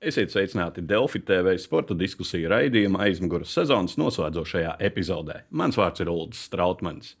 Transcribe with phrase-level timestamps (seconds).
[0.00, 5.42] Esiet sveicināti Delfi TV sporta diskusiju raidījuma aizmugures sezonas noslēdzošajā epizodē.
[5.52, 7.18] Mans vārds ir Ulrichs Strautmans.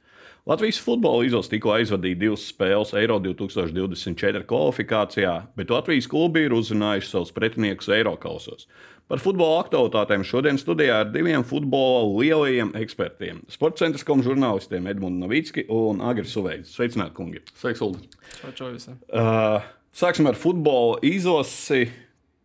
[0.48, 7.12] Latvijas futbola izlase tikko aizvadīja divas spēles Eiro 2024 kvalifikācijā, bet Latvijas klubi ir uzrunājuši
[7.12, 8.64] savus pretiniekus Eirokausos.
[9.12, 15.68] Par futbola aktualitātēm šodien studijā ar diviem futbola lielajiem ekspertiem- sporta centriskam žurnālistiem Edmunds Navicki
[15.68, 16.72] un Agris Suveits.
[16.72, 17.44] Sveicināti, kungi!
[17.52, 18.00] Sveiks, Ulu!
[19.12, 19.60] Uh,
[19.92, 21.90] sāksim ar futbola izlasi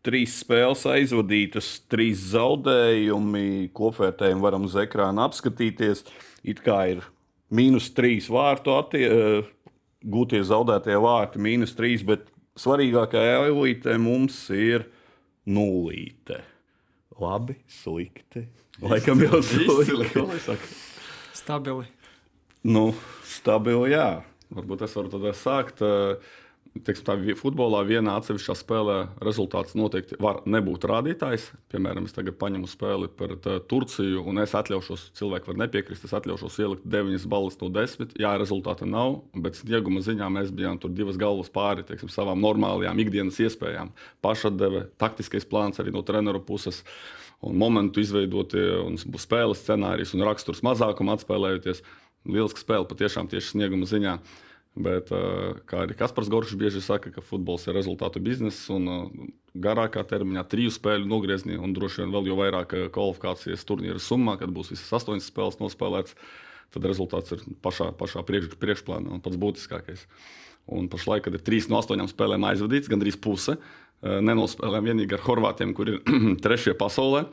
[0.05, 3.72] trīs spēles aizvadītas, trīs zaudējumi.
[3.76, 6.05] Kopvērtējumu varam uz ekrāna apskatīties.
[6.45, 7.04] It kā ir
[7.55, 9.05] mīnus trīs vārtu attie,
[10.05, 14.88] gūtie zaudētie vārti, mīnus trīs, bet svarīgākā elite mums ir
[15.45, 16.42] nulīte.
[17.22, 18.45] Labi, slikti.
[18.84, 20.58] Laikam jau slikti.
[21.36, 21.88] Stabili.
[22.66, 22.89] Nu,
[23.28, 24.23] stabili, jā.
[24.56, 25.81] Varbūt es varu tad sākt.
[25.86, 26.44] Uh,
[26.84, 31.48] teiksim, tā, futbolā vienā atsevišķā spēlē rezultāts noteikti var nebūt rādītājs.
[31.72, 36.59] Piemēram, es tagad paņemu spēli uh, Turciju, un es atļaušos, cilvēki var nepiekrist, es atļaušos
[36.64, 38.16] ielikt 9 balvas no 10.
[38.20, 43.00] Jā, rezultāta nav, bet snieguma ziņā mēs bijām tur divas galvas pāri teiksim, savām normālajām
[43.06, 43.94] ikdienas iespējām.
[44.26, 46.84] Pašatdeve, taktiskais plāns arī no treneru puses.
[47.45, 51.84] Un momentu izveidotie, un spēles scenārijus un raksturs mazākumu atspēlējoties.
[52.26, 54.16] Lieliska spēle patiešām tieši snieguma ziņā.
[54.16, 54.45] Uh,
[54.76, 55.08] Bet,
[55.72, 58.90] kā arī Kaspars Gorčs bieži saka, ka futbols ir rezultātu bizness un
[59.56, 64.52] garākā termiņā triju spēļu nogriezienī un droši vien vēl jau vairāk kvalifikācijas turnīra summā, kad
[64.52, 66.17] būs visas astoņas spēles nospēlētas,
[66.76, 70.04] tad rezultāts ir pašā, pašā priekš, priekšplānā un pats būtiskākais.
[70.76, 73.56] Un pašlaik, kad ir trīs no astoņām spēlēm aizvadīts, gandrīz puse,
[74.04, 76.02] nenospēlējām vienīgi ar Horvātiem, kur ir
[76.44, 77.30] trešie pasaulē.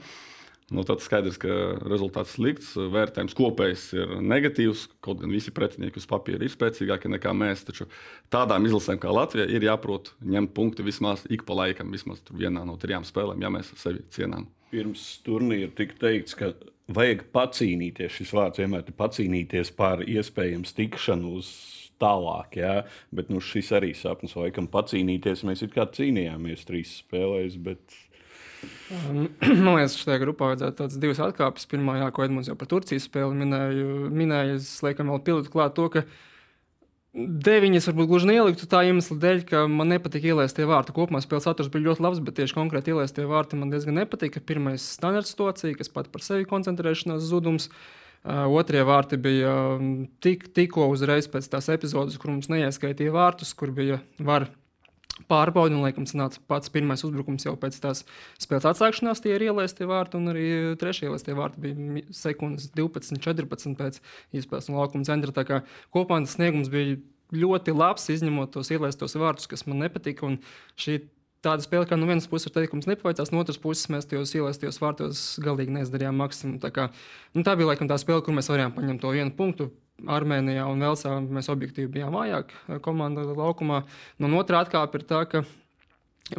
[0.72, 1.52] Nu, tad skaidrs, ka
[1.84, 4.86] rezultāts slikts, vērtējums kopējs ir negatīvs.
[5.04, 7.66] Kaut gan visi pretinieki uz papīra ir spēcīgāki nekā mēs.
[7.68, 7.88] Taču
[8.32, 12.78] tādām izlasēm kā Latvija ir jāprot ņemt punktu vismaz ik pa laikam, vismaz vienā no
[12.80, 14.48] trijām spēlēm, ja mēs sevi cienām.
[14.72, 16.54] Pirms turnīra tika teikts, ka
[16.92, 18.16] vajag pacīnīties.
[18.16, 21.50] Šis vārds vienmēr ir pacīnīties par iespējams tikšanu uz
[22.02, 22.56] tālāk.
[22.62, 22.78] Ja?
[23.14, 25.44] Bet nu, šis arī sapnis, laikam, pacīnīties.
[25.48, 27.60] Mēs it kā cīnījāmies trīs spēlēs.
[27.62, 28.00] Bet
[29.64, 31.68] man liekas, šajā grupā vajadzētu tādas divas atkāpes.
[31.70, 35.74] Pirmā, jā, ko Edmunds jau par Turcijas spēli minēja, minēja es liekam vēl pilotu klāt
[35.78, 36.04] to, ka
[37.12, 40.94] deviņas varbūt gluži neieliktu tā iemesla dēļ, ka man nepatika ielaist tie vārti.
[40.96, 44.40] Kopumā spēles saturs bija ļoti labs, bet tieši konkrēti ielaist tie vārti man diezgan nepatika.
[44.40, 47.68] Pirmais standarta situācija, kas pat par sevi koncentrēšanās zudums.
[48.22, 53.50] Uh, otrie vārti bija um, tik, tikko uzreiz pēc tās epizodes, kur mums neieskaitīja vārtus,
[53.58, 54.46] kur bija var
[55.30, 55.76] pārbaudi.
[55.76, 58.04] Un, laikam, sanāca pats pirmais uzbrukums jau pēc tās
[58.42, 59.22] spēles atsākšanās.
[59.22, 60.46] Tie ir ielaistie vārti, un arī
[60.80, 64.02] trešie ielaistie vārti bija sekundes 12, 14 pēc
[64.38, 65.34] iespējas no laukuma centra.
[65.34, 65.62] Tā kā
[65.94, 67.00] kopā tas sniegums bija
[67.32, 70.34] ļoti labs, izņemot tos ielaistos vārtus, kas man nepatika.
[71.42, 74.76] Tāda spēle, kā no vienas puses ir teikums nepaveicās, no otras puses mēs tajos ielaistajos
[74.78, 76.60] vārtos galīgi neizdarījām maksimumu.
[76.62, 76.84] Tā, kā,
[77.34, 79.66] nu, tā bija laikam tā spēle, kur mēs varējām paņemt to vienu punktu.
[80.10, 83.82] Armēnijā un Velsā mēs objektīvi bijām vājāk eh, komanda laukumā.
[84.18, 85.44] Nu, un otrā atkāpe ir tā, ka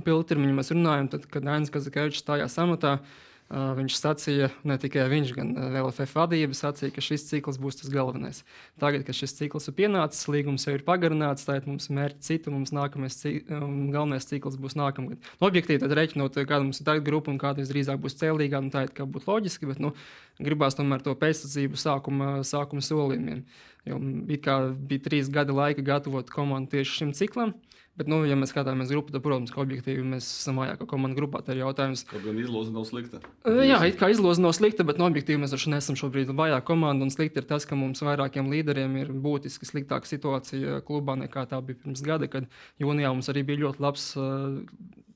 [0.03, 2.97] pilntermiņā mēs runājam, tad, kad Ainas Kazakēvičs stājās amatā.
[2.97, 7.91] Uh, viņš sacīja, ne tikai viņš, gan LFF vadība sacīja, ka šis cikls būs tas
[7.93, 8.41] galvenais.
[8.81, 12.53] Tagad, kad šis cikls ir pienācis, līgums jau ir pagarināts, tad mums ir mērķi citu,
[12.53, 15.21] mums nākamais galvenais cikls būs nākamgad.
[15.37, 18.73] Nu, objektīvi tad reiķinot, kāda mums ir tagad grupa un kāda visdrīzāk būs cēlīgā, nu,
[18.73, 19.93] tā ir kā būtu loģiski, bet nu,
[20.41, 23.45] gribās tomēr to pēctecību sākuma, sākuma solījumiem.
[23.85, 27.53] Jo bija trīs gadi laika gatavot komandu tieši šim ciklam.
[27.93, 31.43] Bet, nu, ja mēs skatāmies grupu, tad, protams, ka objektīvi mēs esam vājākā komanda grupā.
[31.45, 32.01] Tā ir jautājums.
[32.09, 33.19] Kaut gan izloze nav slikta.
[33.45, 37.05] Jā, it kā izloze nav slikta, bet no objektīvi mēs taču nesam šobrīd vājākā komanda.
[37.05, 41.61] Un slikti ir tas, ka mums vairākiem līderiem ir būtiski sliktāka situācija klubā nekā tā
[41.61, 42.49] bija pirms gada, kad
[42.81, 44.09] jūnijā mums arī bija ļoti labs.
[44.17, 44.57] Uh,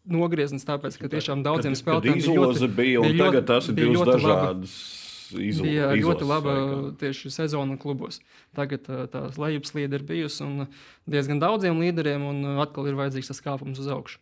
[0.07, 4.07] Nogrieznis, tāpēc, ka tiešām daudziem spēlētājiem bija ļoti, bija, bija ļoti, tagad tas ir divas
[4.07, 4.77] dažādas.
[4.77, 6.53] Laba izl bija ļoti laba
[6.99, 8.21] tieši sezona klubos.
[8.57, 10.69] Tagad tā lejupslīde ir bijusi un
[11.09, 14.21] diezgan daudziem līderiem, un atkal ir vajadzīgs tas kāpums uz augšu.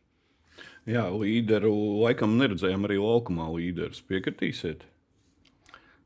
[0.86, 1.72] Jā, līderu
[2.04, 4.04] laikam neredzējām arī laukumā līderus.
[4.06, 4.86] Piekritīsiet?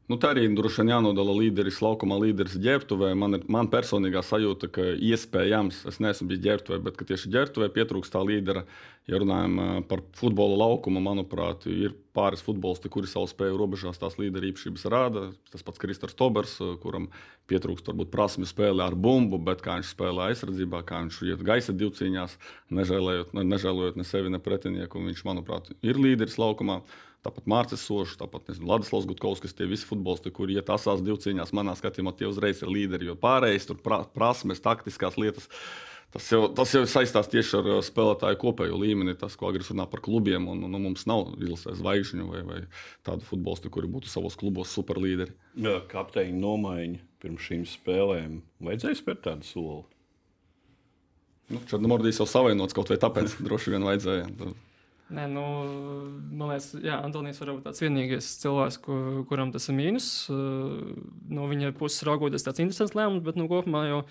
[0.09, 3.11] Nu, tā arī droši vien jānodala līderis laukumā, līderis ģērbtuvē.
[3.13, 8.15] Man ir man personīgā sajūta, ka iespējams, es neesmu bijis ģērbtuvē, bet tieši ģērbtuvē pietrūkst
[8.15, 8.63] tā līdera.
[9.09, 14.49] Ja runājam par futbola laukumu, manuprāt, ir pāris futbolisti, kuri savu spēju robežās tās līderu
[14.49, 15.23] īpašības rāda.
[15.53, 17.05] Tas pats Kristers Tobers, kuram
[17.49, 21.73] pietrūkst varbūt prasmi spēlē ar bumbu, bet kā viņš spēlē aizsardzībā, kā viņš iet gaisa
[21.77, 22.33] divcīņās,
[22.81, 25.05] nežēlējot ne, nežēlojot ne sevi, ne pretinieku.
[25.05, 26.81] Viņš, manuprāt, ir līderis laukumā.
[27.25, 32.13] Tāpat Mārcis Sošs, tāpat Ladislavs Gutkovskis, tie visi futbolisti, kuri iet asās divcīņās, manā skatījumā
[32.15, 35.49] tie uzreiz ir līderi, jo pārējais tur pra, prasmes, taktiskās lietas.
[36.09, 39.13] Tas jau, tas jau saistās tieši ar spēlētāju kopējo līmeni.
[39.19, 42.61] Tas, ko Agris runā par klubiem, un nu, mums nav izlasē zvaigžņu vai, vai
[43.05, 45.35] tādu futbolistu, kuri būtu savos klubos superlīderi.
[45.61, 48.39] Jā, kapteiņa nomaiņa pirms šīm spēlēm.
[48.65, 49.83] Vajadzēja spērt tādu soli.
[51.49, 54.31] Nu, Černamordijs jau savainots kaut vai tāpēc, droši vien vajadzēja.
[55.09, 55.43] Nē, nu,
[56.37, 58.97] man liekas, ka Antonius var būt tāds vienīgais cilvēks, ku,
[59.29, 60.09] kuram tas ir mīnus.
[60.29, 64.01] No viņa puses raugoties, tāds interesants lēmums, bet nu, kopumā jau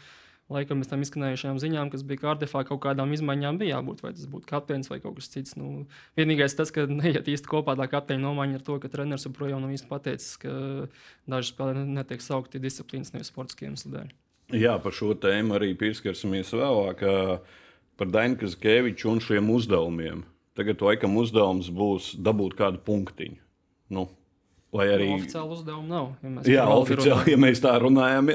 [0.51, 4.03] laikam pēc tam izskanējušajām ziņām, kas bija Kārdefā, kaut kādām izmaiņām bija jābūt.
[4.03, 5.55] Vai tas būtu kapteinis vai kaut kas cits.
[5.61, 5.85] Nu,
[6.19, 9.75] vienīgais tas, ka neiet īsti kopā tā kapteiņa nomaiņa ar to, ka treneris joprojām nav
[9.77, 10.55] īsti pateicis, ka
[11.31, 14.11] daži spēlētāji netiek saukti disciplīnas nevis sportiskiem iemesliem.
[14.57, 17.05] Jā, par šo tēmu arī pieskarsimies vēlāk.
[18.01, 20.25] Par Dainu Kazkeviču un šiem uzdevumiem.
[20.59, 23.39] Tagad laikam uzdevums būs dabūt kādu punktiņu.
[23.95, 24.09] Nu,
[24.69, 26.09] Vai arī nu, oficiāli uzdevumu nav?
[26.21, 28.27] Ja Jā, oficiāli, ja mēs tā runājam,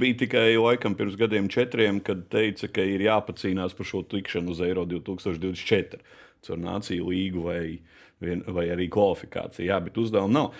[0.00, 4.62] bija tikai laikam pirms gadiem četriem, kad teica, ka ir jāpacīnās par šo tikšanu uz
[4.64, 6.00] Eiro 2024
[6.46, 7.60] caur nāciju līgu vai,
[8.56, 9.68] vai arī kvalifikāciju.
[9.68, 10.56] Jā, bet uzdevumu nav.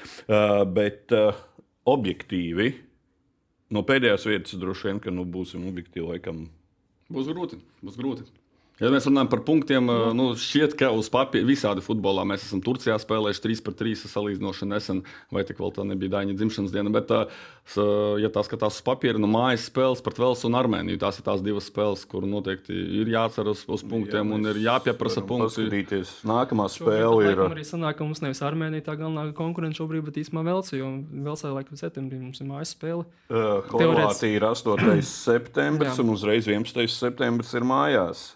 [0.77, 1.17] Bet
[1.89, 2.69] objektīvi,
[3.73, 6.51] no pēdējās vietas droši vien, ka nu, būsim objektīvi laikam.
[7.09, 7.63] Būs grūti.
[7.81, 8.29] Būs grūti.
[8.77, 10.11] Ja mēs runājam par punktiem, no.
[10.13, 14.69] nu, šķiet, ka uz papīra visādi futbolā mēs esam Turcijā spēlējuši 3 pret 3 salīdzinoši
[14.69, 15.01] nesen,
[15.33, 16.93] vai tik vēl tā nebija Daņa dzimšanas diena.
[16.93, 17.09] Bet,
[18.21, 21.41] ja tā skatās uz papīra, nu, mājas spēles pret Velsu un Armēniju, tās ir tās
[21.47, 26.05] divas spēles, kur noteikti ir jācer uz, punktiem Jā, un ir jāpieprasa punkti.
[26.29, 27.45] Nākamā spēle ir.
[27.49, 30.93] Arī sanāk, ka mums nevis Armēnija tā galvenā konkurence šobrīd, bet īstenībā Velsa, jo
[31.25, 33.09] Velsā laikam septembrī mums ir mājas spēle.
[33.33, 35.01] Uh, Horvātija ir 8.
[35.25, 36.85] septembris un uzreiz 11.
[36.93, 38.35] septembris ir mājās.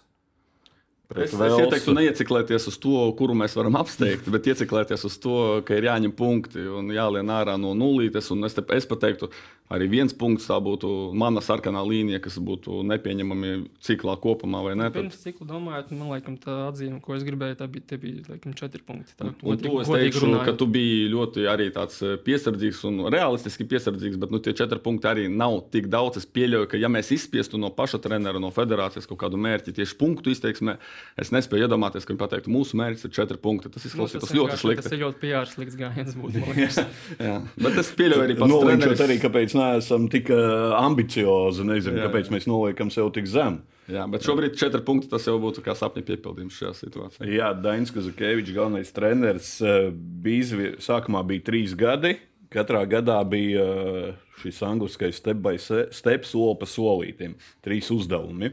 [1.11, 5.37] Es, es ieteiktu neieciklēties uz to, kuru mēs varam apsteigt, bet ieciklēties uz to,
[5.67, 8.29] ka ir jāņem punkti un jālien ārā no nulītes.
[8.31, 9.27] Es, te, es pateiktu,
[9.71, 13.51] arī viens punkts tā būtu mana sarkanā līnija, kas būtu nepieņemami
[13.83, 14.63] ciklā kopumā.
[14.93, 18.83] Pirms cikla domājot, man liekas, tā atzīme, ko es gribēju, tā bija, bija laikam, četri
[18.87, 19.15] punkti.
[19.17, 20.47] Tā, un, un to es teikšu, runājot.
[20.47, 24.79] ka tu biji ļoti arī tāds eh, piesardzīgs un realistiski piesardzīgs, bet nu, tie četri
[24.83, 26.21] punkti arī nav tik daudz.
[26.21, 29.97] Es pieļauju, ka ja mēs izspiestu no paša trenera, no federācijas kaut kādu mērķi tieši
[29.99, 30.77] punktu izteiksmē,
[31.19, 33.69] Es nespēju iedomāties, ka viņi pateiktu, mūsu mērķis ir četri punkti.
[33.73, 34.85] Tas izklausās nu, ļoti slikti.
[34.85, 36.15] Tas ir ļoti PR slikts gājiens.
[36.17, 36.85] Būtu, jā,
[37.19, 38.53] jā, bet es pieļauju arī pats.
[38.53, 42.35] Noliekot arī, kāpēc neesam tik uh, ambiciozi, nezinu, jā, kāpēc jā.
[42.37, 43.61] mēs noliekam sev tik zemu.
[43.91, 47.27] Jā, bet šobrīd četri punkti tas jau būtu kā sapņu piepildījums šajā situācijā.
[47.27, 52.15] Jā, Dainis Kazakēvičs, galvenais treneris, uh, bija, sākumā bija trīs gadi.
[52.51, 54.09] Katrā gadā bija uh,
[54.41, 58.51] šis angliskais step by step, soli pa solītam, trīs uzdevumi.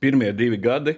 [0.00, 0.96] Pirmie divi gadi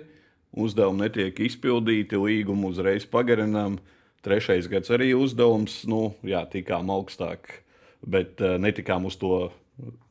[0.57, 3.79] uzdevumi netiek izpildīti, līgumu uzreiz pagarinām.
[4.25, 7.61] Trešais gads arī uzdevums, nu, jā, tikām augstāk,
[8.03, 9.49] bet uh, netikām uz to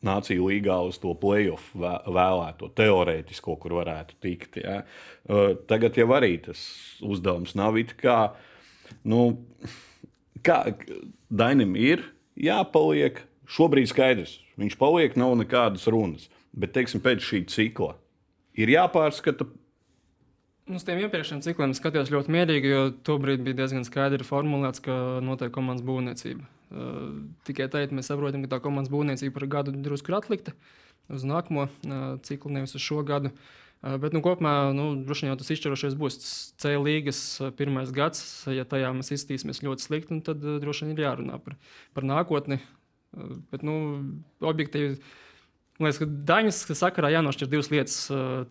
[0.05, 4.59] nāciju līgā, uz to playoff vēlēto, teorētisko, kur varētu tikt.
[4.63, 4.79] Ja.
[5.27, 6.61] Uh, tagad jau arī tas
[7.03, 8.31] uzdevums nav it kā,
[9.03, 9.41] nu,
[10.45, 10.63] kā
[11.27, 12.05] Dainam ir
[12.39, 13.25] jāpaliek.
[13.47, 16.27] Šobrīd skaidrs, viņš paliek, nav nekādas runas.
[16.57, 17.93] Bet, teiksim, pēc šī cikla
[18.57, 19.45] ir jāpārskata
[20.67, 24.93] Uz tiem iepriekšējiem cikliem skatījos ļoti mierīgi, jo tobrīd bija diezgan skaidri formulēts, ka
[25.23, 26.43] notiek komandas būvniecība.
[26.67, 30.51] Uh, tikai tagad mēs saprotam, ka tā komandas būvniecība par gadu drusku ir atlikta
[31.07, 33.31] uz nākamo uh, ciklu, nevis uz šo gadu.
[33.79, 36.19] Uh, bet nu, kopumā nu, droši vien tas izšķirošais būs
[36.59, 37.23] C līnijas
[37.55, 38.19] pirmais gads.
[38.51, 41.55] Ja tajā mēs izskatīsimies ļoti slikti, tad uh, droši vien ir jārunā par,
[41.95, 42.59] par nākotni.
[43.53, 43.79] Bet, nu,
[44.43, 44.97] objektīvi,
[45.79, 48.01] man liekas, ka Daņas sakarā jānošķir divas lietas.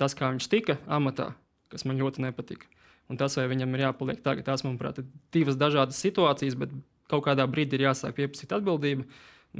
[0.00, 1.34] Tas, kā viņš tika amatā
[1.76, 2.68] kas man ļoti nepatika.
[3.06, 6.74] Un tas, vai viņam ir jāpaliek tagad, tās, manuprāt, ir divas dažādas situācijas, bet
[7.12, 9.06] kaut kādā brīdī ir jāsāk pieprasīt atbildību.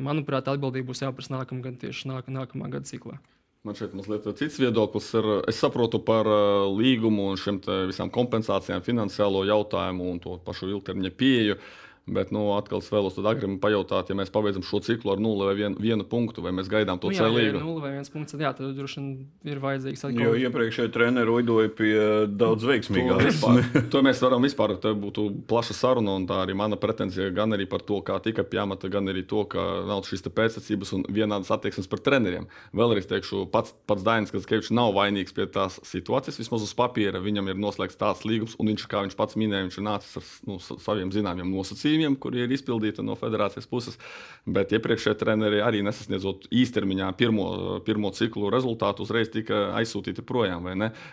[0.02, 3.20] Manuprāt, atbildība būs jāprasa nākamā gada, tieši nāk, nākamā gada ciklā.
[3.66, 5.26] Man šeit mazliet cits viedoklis ir.
[5.50, 11.14] Es saprotu par uh, līgumu un šiem visām kompensācijām, finansiālo jautājumu un to pašu ilgtermiņa
[11.18, 11.56] pieeju.
[11.56, 15.48] Uh, Bet, nu, atkal es vēlos Agrim pajautāt, ja mēs pabeidzam šo ciklu ar 0
[15.48, 17.58] vai 1, 1 punktu, vai mēs gaidām to nu, celību.
[17.58, 19.08] Jā, 0 vai 1 punkts, tad jā, tad droši vien
[19.50, 20.20] ir vajadzīgs atkal.
[20.22, 21.96] Jo iepriekšējie treneri uidoja pie
[22.30, 23.40] daudz veiksmīgākas.
[23.42, 23.54] To,
[23.96, 27.66] to mēs varam vispār, te būtu plaša saruna, un tā arī mana pretenzija gan arī
[27.66, 31.90] par to, kā tika pieņemta, gan arī to, ka nav šīs pēcsacības un vienādas attieksmes
[31.90, 32.46] par treneriem.
[32.70, 37.18] Vēlreiz teikšu, pats, pats Dainis, kas Kevičs nav vainīgs pie tās situācijas, vismaz uz papīra
[37.18, 40.32] viņam ir noslēgts tāds līgums, un viņš, kā viņš pats minēja, viņš ir nācis ar
[40.46, 43.98] nu, saviem zināmiem nosacījumiem nosacījumiem, kuri ir izpildīti no federācijas puses.
[44.46, 50.66] Bet iepriekšējie treneri arī nesasniedzot īstermiņā pirmo, pirmo ciklu rezultātu, uzreiz tika aizsūtīti projām.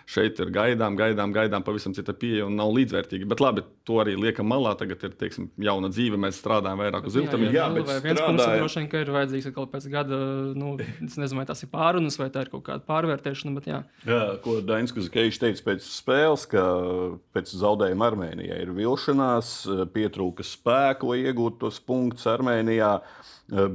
[0.06, 3.26] Šeit ir gaidām, gaidām, gaidām, pavisam cita pieeja un nav līdzvērtīgi.
[3.26, 4.74] Bet labi, to arī liekam malā.
[4.78, 7.52] Tagad ir teiksim, jauna dzīve, mēs strādājam vairāk uz ilgtermiņa.
[7.54, 10.20] Jā, jā, jā viens punkts droši vien, ka ir vajadzīgs atkal pēc gada,
[10.58, 10.74] nu,
[11.06, 13.54] es nezinu, vai tas ir pārunas vai tā ir kaut kāda pārvērtēšana.
[13.58, 13.82] Bet, jā.
[14.08, 16.64] jā, ko Dainis Kazakēvičs teica pēc spēles, ka
[17.36, 19.52] pēc zaudējuma Armēnijā ir vilšanās,
[19.94, 20.73] pietrūka spēku,
[21.08, 22.98] lai iegūtu tos punktus Armēnijā.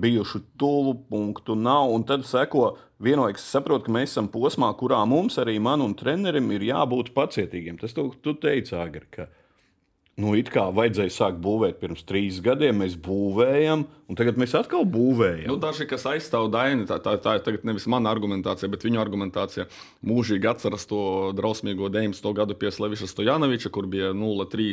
[0.02, 2.72] Bijušu tuvu punktu nav, un tad seko
[3.06, 7.78] vienlaikus saprotu, ka mēs esam posmā, kurā mums arī man un trenerim ir jābūt pacietīgiem.
[7.78, 9.28] Tas tu, tu teici, Agri, ka
[10.20, 14.84] nu, it kā vajadzēja sākt būvēt pirms trīs gadiem, mēs būvējam, un tagad mēs atkal
[14.90, 15.48] būvējam.
[15.48, 19.68] Nu, daži, kas aizstāv Dainu, tā, tā, tā ir nevis mana argumentācija, bet viņu argumentācija.
[20.06, 21.02] Mūžīgi atceras to
[21.38, 22.26] drausmīgo 19.
[22.36, 24.68] gadu pie Slaviša Stojanoviča, kur bija 0-3,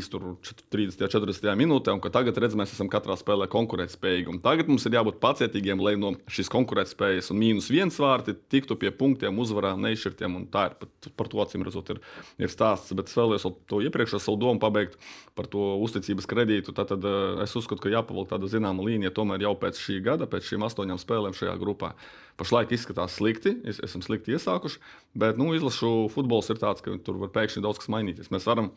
[0.72, 1.06] 30.
[1.06, 1.52] un 40.
[1.62, 4.32] minūtē, un ka tagad redz, mēs esam katrā spēlē konkurētspējīgi.
[4.32, 8.78] Un tagad mums ir jābūt pacietīgiem, lai no šīs konkurētspējas un mīnus viens vārti tiktu
[8.80, 10.40] pie punktiem, uzvarām, neizšķirtiem.
[10.54, 12.02] Tā ir par, par to acīm redzot, ir,
[12.40, 12.96] ir stāsts.
[12.96, 14.96] Bet es vēlējos to iepriekšējo savu domu pabeigt
[15.36, 19.44] par to uzticības kredītu, tad, tad eh, es uzskatu, ka jāpavalk tāda zināma līnija tomēr
[19.46, 21.92] jau pēc šī gada, pēc šīm astoņām spēlēm šajā grupā.
[22.40, 24.82] Pašlaik izskatās slikti, es, esam slikti iesākuši,
[25.16, 28.32] bet nu, izlašu futbols ir tāds, ka tur var pēkšņi daudz kas mainīties.
[28.34, 28.72] Mēs varam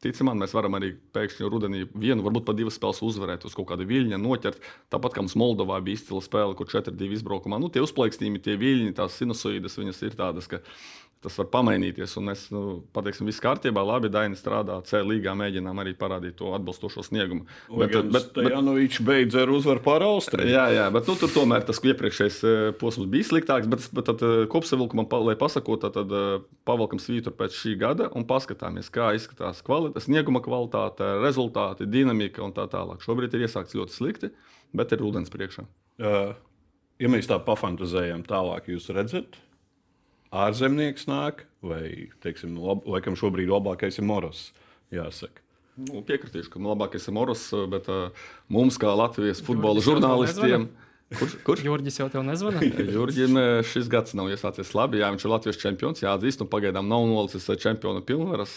[0.00, 3.66] Tici man, mēs varam arī pēkšņi rudenī vienu, varbūt pat divas spēles uzvarēt, uz kaut
[3.68, 4.62] kāda viļņa noķert.
[4.88, 7.58] Tāpat kā mums Moldovā bija izcila spēle, kur 4-2 izbraukumā.
[7.60, 10.62] Nu, tie uzplaikstījumi, tie viļņi, tās sinusoides, viņas ir tādas, ka
[11.24, 12.14] tas var pamainīties.
[12.18, 12.62] Un mēs nu,
[12.96, 17.44] pateiksim, viss kārtībā, labi, Daini strādā C līgā, mēģinām arī parādīt to atbilstošo sniegumu.
[17.68, 20.48] Bet, bet, bet, jā, nu viņš beidz ar uzvaru pār Austriju.
[20.48, 24.24] Jā, jā, bet nu, tur tomēr tas iepriekšējais eh, posms bija sliktāks, bet, bet tad
[24.24, 29.12] eh, kopsavilkumam, lai pasakot, tad, tad eh, pavalkam svītru pēc šī gada un paskatāmies, kā
[29.18, 33.04] izskatās kvalitāte, snieguma kvalitāte, rezultāti, dinamika un tā tālāk.
[33.04, 34.32] Šobrīd ir iesākts ļoti slikti,
[34.76, 35.68] bet ir ūdens priekšā.
[36.00, 36.32] Uh,
[37.00, 39.36] ja mēs tā pafantazējam tālāk, jūs redzat,
[40.30, 44.50] ārzemnieks nāk, vai, teiksim, lab, laikam šobrīd labākais ir Moros.
[44.94, 45.42] Jāsaka.
[45.80, 51.32] Nu, piekritīšu, ka labākais ir Moros, bet uh, mums, kā Latvijas futbola žurnālistiem, uh, Kurš?
[51.42, 51.62] kurš?
[51.66, 52.84] Jurģis jau tev nezvanīja.
[52.94, 53.34] Jurģim
[53.66, 55.00] šis gads nav iesācies labi.
[55.00, 58.52] Jā, viņš ir Latvijas čempions, jāatzīst, un pagaidām nav nolicis čempiona pilnvaras,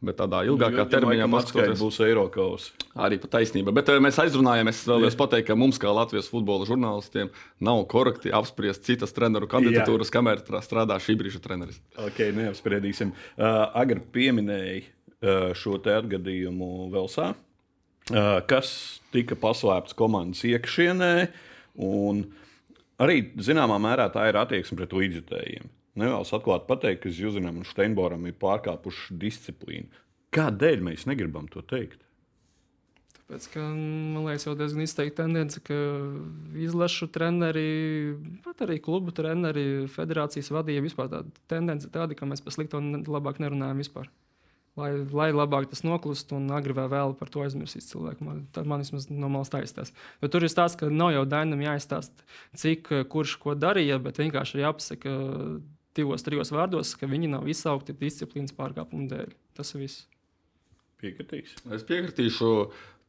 [0.00, 2.70] bet tādā ilgākā Jurģim termiņā paskatoties, būs Eiropas.
[2.96, 3.74] Arī taisnība.
[3.76, 7.28] Bet mēs aizrunājām, es vēlējos pateikt, ka mums, kā Latvijas futbola žurnālistiem,
[7.60, 10.16] nav korekti apspriest citas treneru kandidatūras, Jā.
[10.16, 11.76] kamēr strādā šī brīža treneris.
[12.00, 13.12] Ok, neapspriedīsim.
[13.36, 18.72] Uh, Agri pieminēja uh, šo te atgadījumu Velsā, uh, kas
[19.12, 21.12] tika paslēpts komandas iekšienē.
[21.28, 21.44] Uh,
[21.78, 22.24] Un
[23.02, 25.70] arī zināmā mērā tā ir attieksme pret līdzjutējiem.
[25.98, 29.88] Nevēlas atklāt pateikt, ka Zjuzinam un Steinboram ir pārkāpuši disciplīnu.
[30.34, 32.04] Kādēļ mēs negribam to teikt?
[33.16, 35.76] Tāpēc, ka, man liekas, jau diezgan izteikta tendence, ka
[36.56, 37.66] izlašu treneri,
[38.44, 43.42] pat arī klubu treneri, federācijas vadīja vispār tāda tendence, tāda, ka mēs par slikto labāk
[43.42, 44.08] nerunājam vispār
[44.78, 48.24] lai, lai labāk tas noklust un agri vai vēl par to aizmirsīs cilvēku.
[48.26, 49.92] Man, tad man vismaz no malas taisnās.
[50.22, 52.26] Jo tur ir stāsts, ka nav jau dainam jāizstāsta,
[52.58, 55.16] cik kurš ko darīja, bet vienkārši ir jāpasaka
[55.98, 59.34] divos, trijos vārdos, ka viņi nav izsaukti disciplīnas pārkāpumu dēļ.
[59.58, 60.06] Tas viss.
[61.02, 61.54] Piekritīs.
[61.74, 62.54] Es piekritīšu.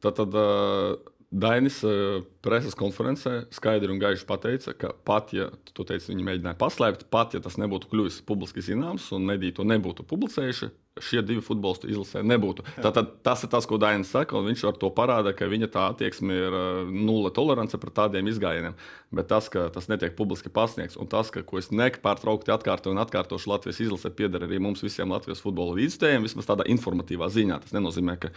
[0.00, 0.94] Tad, tad uh,
[1.30, 5.46] Dainis uh, preses konferencē skaidri un gaiši pateica, ka pat ja
[5.78, 10.06] teici, viņi mēģināja paslēpt, pat ja tas nebūtu kļuvis publiski zināms un mediji to nebūtu
[10.10, 12.64] publicējuši, šie divi futbolisti izlasē nebūtu.
[12.82, 15.84] Tātad, tas ir tas, ko Dainis saka, un viņš ar to parāda, ka viņa tā
[15.92, 18.74] attieksme ir uh, nulle tolerance pret tādiem izgājieniem.
[19.14, 23.02] Bet tas, ka tas netiek publiski pasniegts, un tas, ka, ko es nepārtraukti atkārtoju un
[23.04, 27.60] atkārtošu Latvijas izlasē, pieder arī mums visiem Latvijas futbola līdzstājiem, vismaz tādā informatīvā ziņā.
[27.64, 28.30] Tas nenozīmē, ka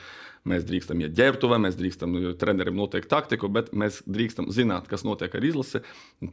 [0.50, 5.34] mēs drīkstam iet ģērbtuvē, mēs drīkstam trenerim noteikt taktiku, bet mēs drīkstam zināt, kas notiek
[5.34, 5.84] ar izlasi.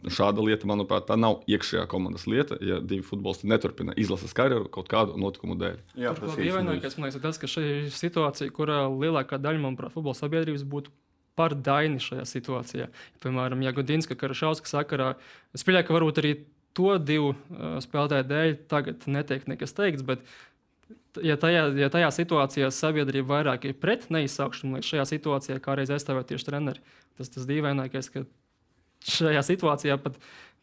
[0.08, 4.90] Šāda lieta, manuprāt, tā nav iekšējā komandas lieta, ja divi futbolisti neturpina izlases karjeru kaut
[4.90, 5.78] kādu notikumu dēļ.
[6.00, 6.96] Jā, tas ir ievainojams.
[6.98, 10.92] Man liekas, tas, ka šī ir situācija, kurā lielākā daļa, manuprāt, futbola sabiedrības būtu
[11.38, 12.88] par daini šajā situācijā.
[13.22, 15.14] Piemēram, ja Gudinska Karašauska sakarā,
[15.56, 16.34] es pieļauju, ka varbūt arī
[16.76, 17.34] to divu
[17.84, 20.24] spēlētāju dēļ tagad netiek nekas teikts, bet
[21.24, 25.92] ja tajā, ja tajā situācijā sabiedrība vairāk ir pret neizsaukšanu, lai šajā situācijā kā reiz
[25.94, 26.84] aizstāvēt tieši treneri,
[27.18, 28.24] tas tas dīvainākais, ka
[29.08, 30.18] šajā situācijā pat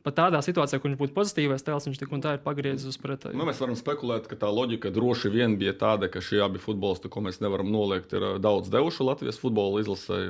[0.06, 3.00] pat tādā situācijā, kur viņš būtu pozitīvais tēls, viņš tik un tā ir pagriezis uz
[3.02, 3.38] pretēju.
[3.38, 7.12] Nu, mēs varam spekulēt, ka tā loģika droši vien bija tāda, ka šie abi futbolisti,
[7.12, 10.24] ko mēs nevaram noliegt, ir daudz devuši Latvijas futbola izlasē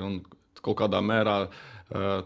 [0.66, 1.42] kaut kādā mērā.
[1.48, 1.78] Uh,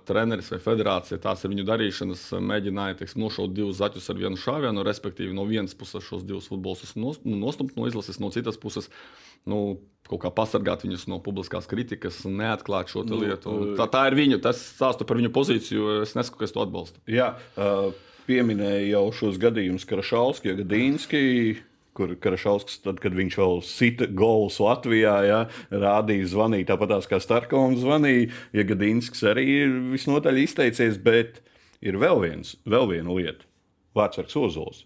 [0.10, 4.86] treneris vai federācija, tās ir viņu darīšanas, mēģināja teiksim, nošaut divus zaķus ar vienu šāvienu,
[4.86, 8.89] respektīvi no vienas puses šos divus futbolistus nu, nostumt no izlases, no citas puses
[9.45, 9.77] nu,
[10.11, 13.51] kaut kā pasargāt viņus no publiskās kritikas, neatklāt šo Nu, lietu.
[13.51, 16.01] Un Tā, tā ir viņu, tas stāsta par viņu pozīciju.
[16.05, 17.01] Es nesaku, ka es to atbalstu.
[17.09, 17.91] Jā, uh,
[18.27, 21.21] pieminēja jau šos gadījumus Karašalski, Gadīnski.
[21.97, 25.39] Kur Karašauskas, tad, kad viņš vēl sita golus Latvijā, ja,
[25.75, 28.29] rādīja, zvanīja tāpat kā Starkovs zvanīja.
[28.55, 31.41] Ja Gadīnskis arī ir visnotaļ izteicies, bet
[31.83, 33.43] ir vēl, viens, vēl viena lieta.
[33.97, 34.85] Vārtsargs Ozols.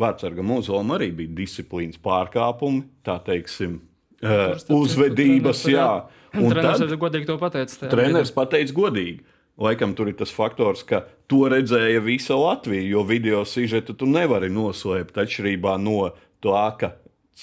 [0.00, 3.82] Vārtsargam Ozolam arī bija disciplīnas pārkāpumi, tā teiksim,
[4.22, 5.88] uh, uzvedības, jā.
[6.32, 7.90] Un Treneris tad- godīgi to pateica.
[7.92, 9.20] Treneris pateica godīgi.
[9.62, 14.48] Laikam tur ir tas faktors, ka to redzēja visa Latvija, jo video sižetu tu nevari
[14.50, 16.10] noslēpt atšķirībā no
[16.42, 16.94] tā, ka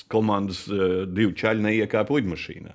[0.10, 2.74] komandas uh, divi čaļi neiekāpa lidmašīnā.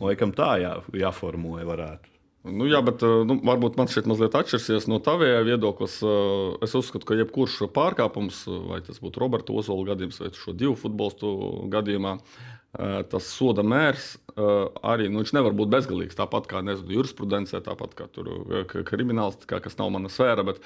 [0.00, 2.08] Laikam tā jā, jāformulē varētu.
[2.48, 6.00] Nu, jā, bet eh, nu, varbūt man šeit mazliet atšķirsies no tavējā viedoklis.
[6.02, 10.54] Eh, Es uzskatu, ka jebkurš pārkāpums, eh, vai tas būtu Roberta Ozola gadījums vai šo
[10.56, 11.30] divu futbolistu
[11.70, 16.16] gadījumā, eh, tas soda mērs eh, arī nu, nevar būt bezgalīgs.
[16.16, 20.62] Tāpat kā nezinu, jurisprudencē, tāpat kā eh, kriminālistikā, kas nav mana sfēra, bet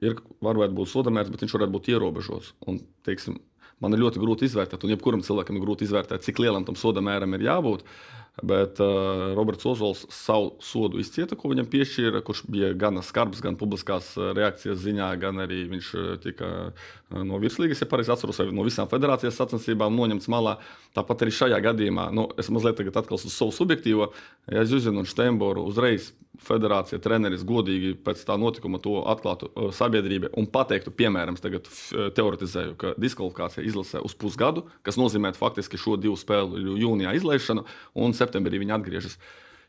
[0.00, 2.52] ir, varētu būt soda mērs, bet viņš varētu būt ierobežots.
[2.70, 3.40] Un, teiksim,
[3.82, 7.02] man ir ļoti grūti izvērtēt, un jebkuram cilvēkam ir grūti izvērtēt, cik lielam tam soda
[7.02, 7.82] mēram ir jābūt.
[8.42, 13.58] Bet uh, Roberts Ozols savu sodu izcieta, ko viņam piešķīra, kurš bija gan skarbs, gan
[13.58, 15.90] publiskās reakcijas ziņā, gan arī viņš
[16.22, 16.52] tika
[17.10, 20.58] no virslīgas, ja pareizi atceros, no visām federācijas sacensībām noņemts malā.
[20.94, 24.12] Tāpat arī šajā gadījumā, nu, es mazliet tagad atkal uz savu subjektīvo,
[24.54, 26.12] ja Zuzinu un Steinboru uzreiz
[26.44, 32.12] federācija treneris godīgi pēc tā notikuma to atklātu uh, sabiedrībai un pateiktu, piemēram, tagad f-
[32.16, 37.66] teoretizēju, ka diskvalifikācija izlasē uz pusgadu, kas nozīmē faktiski šo divu spēļu jūnijā izlaišanu,
[37.98, 39.18] un septembrī viņi atgriežas.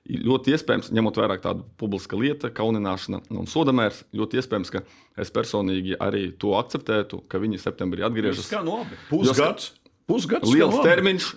[0.10, 4.82] Ļoti iespējams, ņemot vērā tādu publisku lietu, kaunināšana un sodamērs, ļoti iespējams, ka
[5.20, 8.48] es personīgi arī to akceptētu, ka viņi septembrī atgriežas.
[8.48, 8.98] Tas kā no abi.
[9.12, 9.74] Pusgads.
[10.10, 10.50] Pusgads.
[10.50, 11.28] Liels termiņš,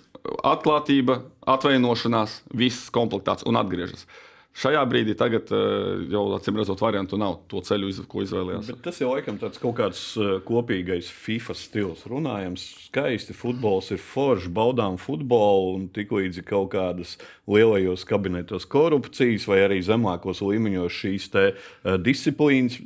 [0.46, 1.18] atklātība,
[1.50, 4.06] atvainošanās, viss komplektāts un atgriežas.
[4.52, 8.66] Šajā brīdī tagad eh, jau acīm redzot, variantu nav to ceļu, iz- ko izvēlējās.
[8.68, 12.02] Bet tas jau laikam tāds kaut kāds uh, kopīgais FIFA stils.
[12.10, 17.16] Runājam, skaisti futbols ir foršs, baudām futbolu, un tiklīdz ir kaut kādas
[17.48, 22.76] lielajos kabinetos korupcijas vai arī zemākos līmeņos šīs te, uh, disciplīnas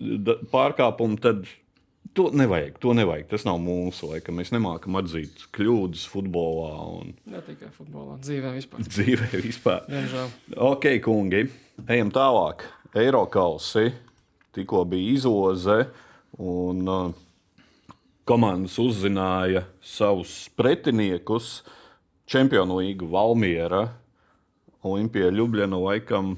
[0.55, 1.48] pārkāpumi, tad
[2.16, 2.79] to nevajag.
[2.83, 3.29] To nevajag.
[3.31, 4.38] Tas nav mūsu laikam.
[4.40, 8.88] Mēs nemākam atzīt kļūdas futbolā un Ne tikai futbolā, dzīvē vispār.
[8.96, 9.85] dzīvē vispār.
[9.90, 10.35] Diemžēl.
[10.70, 11.46] Ok, kungi,
[11.87, 12.64] ejam tālāk.
[12.96, 13.90] Eirokalsi
[14.57, 15.83] tikko bija izloze,
[16.40, 17.11] un uh,
[18.24, 21.61] komandas uzzināja savus pretiniekus.
[22.26, 23.85] Čempionu līga Valmiera,
[24.83, 26.35] Olimpija Ljubljana laikam.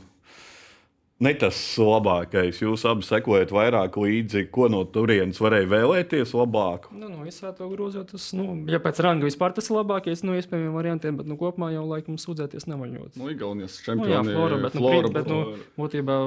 [1.18, 2.60] Ne tas labākais.
[2.62, 6.84] Jūs abi sekojat vairāk līdzi, ko no turienes varēja vēlēties labāk.
[6.94, 10.36] Nu, no visā to grozot, tas, nu, ja pēc ranga vispār tas ir labākais no
[10.38, 13.18] iespējamiem variantiem, bet nu, kopumā jau laikam sūdzēties nevar ļoti.
[13.18, 14.36] Nu, Igaunijas Nu, jā, čempioni.
[14.36, 16.18] Flora, bet, nu, Flora, Flora, bet, nu, būtībā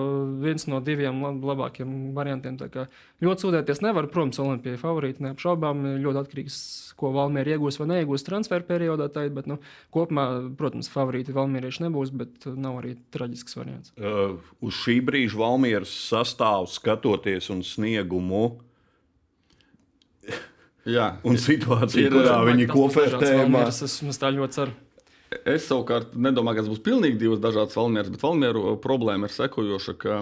[0.44, 2.60] viens no diviem lab- labākiem variantiem.
[2.60, 2.88] tā kā
[3.22, 4.08] Ļoti sūdzēties nevar.
[4.12, 5.84] Protams, Olimpija favorīti, neapšaubām.
[6.02, 6.56] Ļoti atkarīgs,
[6.98, 9.08] ko Valmiera iegūs vai neiegūs transferu periodā.
[9.14, 9.60] Tā, bet, nu,
[9.94, 10.26] kopumā,
[10.58, 13.94] protams, favorīti Valmierieši nebūs, bet nav arī traģisks variants.
[14.02, 18.46] Uh, uz šī brīža Valmieras sastāvu skatoties un sniegumu
[20.90, 22.68] Jā, un situāciju, Ir, kurā es viņi.
[23.38, 24.74] Valmieras, Es, es tā ļoti ceru.
[25.48, 29.36] Es savukārt nedomāju, ka tas būs pilnīgi divas dažādas valmieras, bet valmieru uh, problēma ir
[29.36, 30.18] sekojoša, ka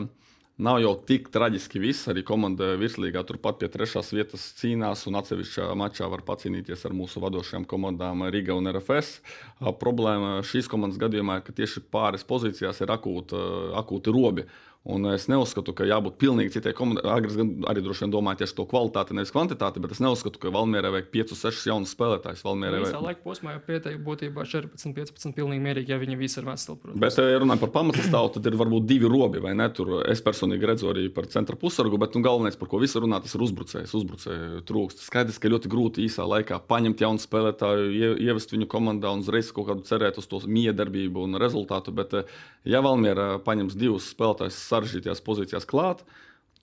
[0.60, 2.08] nav jau tik traģiski viss.
[2.12, 7.24] Arī komanda virslīgā turpat pie trešās vietas cīnās un atsevišķā mačā var pacīnīties ar mūsu
[7.24, 9.20] vadošajām komandām Riga un RFS.
[9.60, 13.40] Uh, Problēma šīs komandas gadījumā ir, ka tieši pāris pozīcijās ir akūta,
[13.80, 14.48] akūti robi.
[14.88, 17.04] Un es neuzskatu, ka jābūt pilnīgi citai komandai.
[17.12, 20.54] Agris gan arī droši vien domāja tieši to kvalitāti, nevis kvantitāti, bet es neuzskatu, ka
[20.56, 22.46] Valmierai vajag 5, 6 jaunus spēlētājus.
[22.46, 23.04] Visā vajag...
[23.04, 26.80] laika posmā jau pieteikti būtībā 14, 15 pilnīgi mierīgi, ja viņi visi ir veseli.
[26.80, 27.02] protams.
[27.04, 29.68] Bet, ja runājam par pamatsastāvu, tad ir varbūt divi robi, vai ne?
[29.76, 33.20] Tur es personīgi redzu arī par centra pusargu, bet nu, galvenais, par ko visi runā,
[33.20, 33.98] tas ir uzbrucējs.
[34.00, 35.04] Uzbrucēju trūkst.
[35.10, 39.52] Skaidrs, ka ļoti grūti īsā laikā paņemt jaunu spēlētāju, ie, ievest viņu komandā un uzreiz
[39.52, 41.92] kaut kādu cerēt uz to miedarbību un rezultātu.
[42.00, 42.16] Bet,
[42.64, 46.04] ja Valmiera paņems divus spēlētājus sarežģītajās pozīcijās klāt,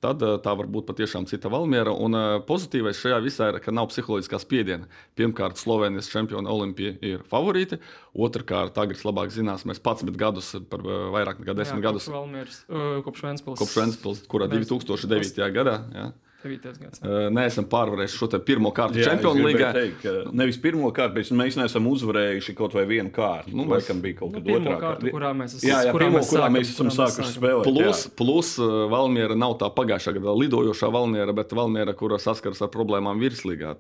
[0.05, 1.93] tad eh, tā var būt patiešām cita Valmiera.
[1.93, 4.89] Un eh, pozitīvais šajā visā ir, ka nav psiholoģiskā spiediena.
[5.19, 7.79] Pirmkārt, Slovenijas čempiona Olimpija ir favorīti.
[8.17, 12.21] Otrakārt, Agris labāk zinās, mēs 11 gadus, par eh, vairāk nekā 10 Jā, gadus Kopš
[12.69, 13.01] uh,
[13.65, 15.51] kopš Ventspils, kurā Mēs- 2009.
[15.57, 15.81] gadā.
[15.97, 16.11] Jā.
[16.47, 16.81] 9.
[16.83, 17.03] gads.
[17.03, 19.71] Uh, neesam pārvarējuši šo pirmo kārtu Champions League.
[19.77, 20.07] Teikt,
[20.37, 23.55] nevis pirmo kārtu, bet mēs neesam uzvarējuši kaut vai vienu kārtu.
[23.57, 26.07] Nu, mēs, Laikam bija kaut nu, kāda otrā kārta, kurā mēs esam, jā, jā, kurā
[26.07, 27.69] pirmo, mēs, kurā mēs esam sākuši spēlēt.
[27.69, 28.15] Plus, jā.
[28.21, 28.53] plus
[28.93, 33.77] Valmiera nav tā pagājušā gada lidojošā Valmiera, bet Valmiera, kura saskaras ar problēmām virslīgā.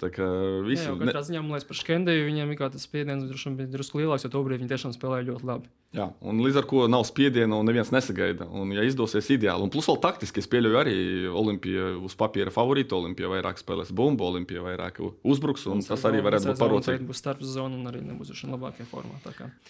[0.66, 4.26] Visi, jā, katrā ziņā, man liekas, par Skendēju viņiem ir kāds spiediens, bija drusku lielāks,
[4.26, 5.70] jo tobrīd viņi tiešām spēlēja ļoti labi.
[5.96, 8.44] Jā, un līdz ar to nav spiediena un neviens nesagaida.
[8.52, 10.96] Un, ja izdosies ideāli, un plus vēl taktiski, es pieļauju arī
[11.30, 12.96] Olimpija uz papīra favorītu.
[12.98, 17.06] Olimpija vairāk spēlēs bumbu, Olimpija vairāk uzbruks, un tas arī varētu būt parocīgi.
[17.08, 19.20] Būs starp zonu un arī nebūs viņa labākajā formā.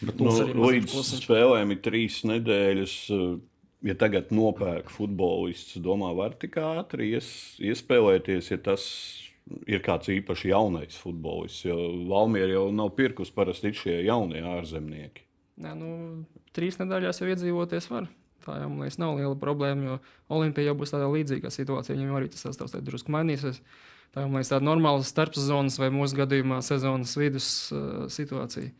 [0.01, 2.97] Bet, nu, līdz spēlēm ir trīs nedēļas.
[3.87, 7.29] Ja tagad nopērk futbolists, domā, var tik ātri ies,
[7.61, 8.87] iespēlēties, ja tas
[9.69, 11.67] ir kāds īpaši jaunais futbolists.
[11.69, 11.77] Jo
[12.09, 15.27] Valmiera jau nav pirkus parasti šie jaunie ārzemnieki.
[15.63, 15.91] Nē, nu,
[16.57, 18.09] trīs nedēļās jau iedzīvoties var.
[18.47, 19.99] Tā jau liekas, nav liela problēma, jo
[20.39, 21.97] Olimpija jau būs tādā līdzīgā situācijā.
[21.99, 23.59] Viņam arī tas sastāvs drusku mainīsies.
[24.15, 28.71] Tā jau liekas, tāda normāla starpsezonas vai mūsu gadījumā sezonas vidus uh, situācija.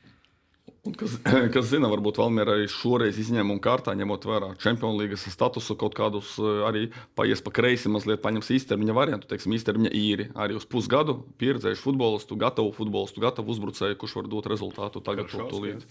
[0.87, 1.17] Un kas,
[1.55, 6.37] kas zina, varbūt Valmiera arī šoreiz izņēmuma kārtā, ņemot vērā Champions League statusu, kaut kādus
[6.39, 6.83] eh, arī
[7.19, 10.29] paies pa kreisi, mazliet paņems īstermiņa variantu, teiksim, īstermiņa īri.
[10.39, 15.49] Arī uz pusgadu pieredzējuši futbolistu, gatavu futbolistu, gatavu uzbrucēju, kurš var dot rezultātu tagad, to
[15.51, 15.87] tūlīt.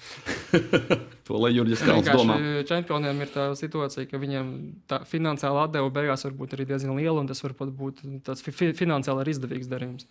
[1.28, 2.40] to lai Jurģis Kalns domā.
[2.70, 4.54] Čempioniem ir tā situācija, ka viņiem
[4.92, 8.46] tā finansiāla atdeva beigās var būt arī diezgan liela, un tas var pat būt tāds
[8.46, 10.08] fi finansiāli arī izdevīgs darījums.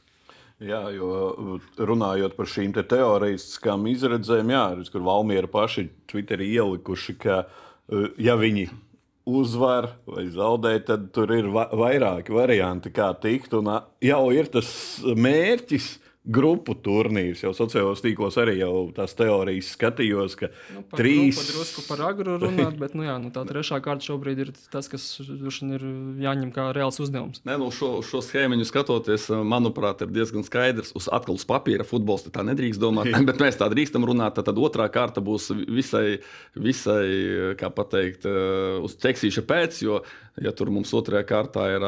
[0.63, 7.17] Jā, jo uh, runājot par šīm te teorētiskām izredzēm, jā, kur Valmiera paši Twitterī ielikuši,
[7.19, 8.69] ka uh, ja viņi
[9.27, 13.57] uzvar vai zaudē, tad tur ir va vairāki varianti, kā tikt.
[13.59, 13.73] Un
[14.05, 14.69] jau ir tas
[15.03, 15.89] mērķis
[16.25, 17.43] grupu turnīrs.
[17.45, 21.37] Jau sociālajos tīklos arī jau tās teorijas skatījos, ka nu, par trīs.
[21.37, 24.89] Grupu, drusku par agru runāt, bet nu, jā, nu, tā trešā kārta šobrīd ir tas,
[24.93, 25.85] kas ir
[26.25, 27.45] jāņem kā reāls uzdevums.
[27.45, 30.95] Nē, nu, šo, šo schēmu skatoties, manuprāt, ir diezgan skaidrs.
[30.97, 34.41] Uz atkal uz papīra futbols tā nedrīkst domāt, bet mēs tā drīkstam runāt.
[34.41, 36.21] Tad otrā kārta būs visai,
[36.57, 38.25] visai kā pateikt,
[38.85, 40.01] uz ķeksīša pēc, jo
[40.43, 41.85] Ja tur mums otrajā kārtā ir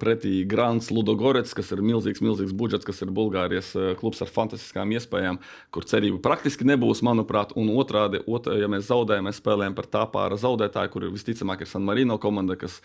[0.00, 5.38] pretī Grants Ludogorets, kas ir milzīgs, milzīgs budžets, kas ir Bulgārijas klubs ar fantastiskām iespējām,
[5.74, 10.04] kur cerība praktiski nebūs, manuprāt, un otrādi, otrā, ja mēs zaudējam, mēs spēlējam par tā
[10.12, 12.80] pāra zaudētāju, kur visticamāk ir San Marino komanda, kas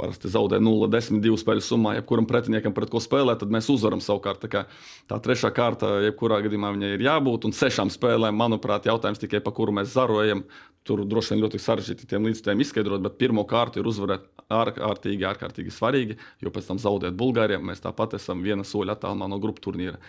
[0.00, 4.44] parasti zaudē 0-10 divu spēļu summā, jebkuram pretiniekam, pret ko spēlē, tad mēs uzvaram savukārt.
[4.52, 4.66] Tā,
[5.10, 9.56] tā trešā kārta, jebkurā gadījumā viņai ir jābūt, un sešām spēlēm, manuprāt, jautājums tikai par
[9.56, 10.46] kuru mēs zarojam.
[10.82, 15.74] Tur droši vien ļoti sarežģīti tiem līdzstrādājiem izskaidrot, bet pirmo kārtu ir uzvarēt ārkārtīgi, ārkārtīgi
[15.74, 20.00] svarīgi, jo pēc tam zaudēt Bulgārijam mēs tāpat esam viena soļa attālumā no grupu turnīra.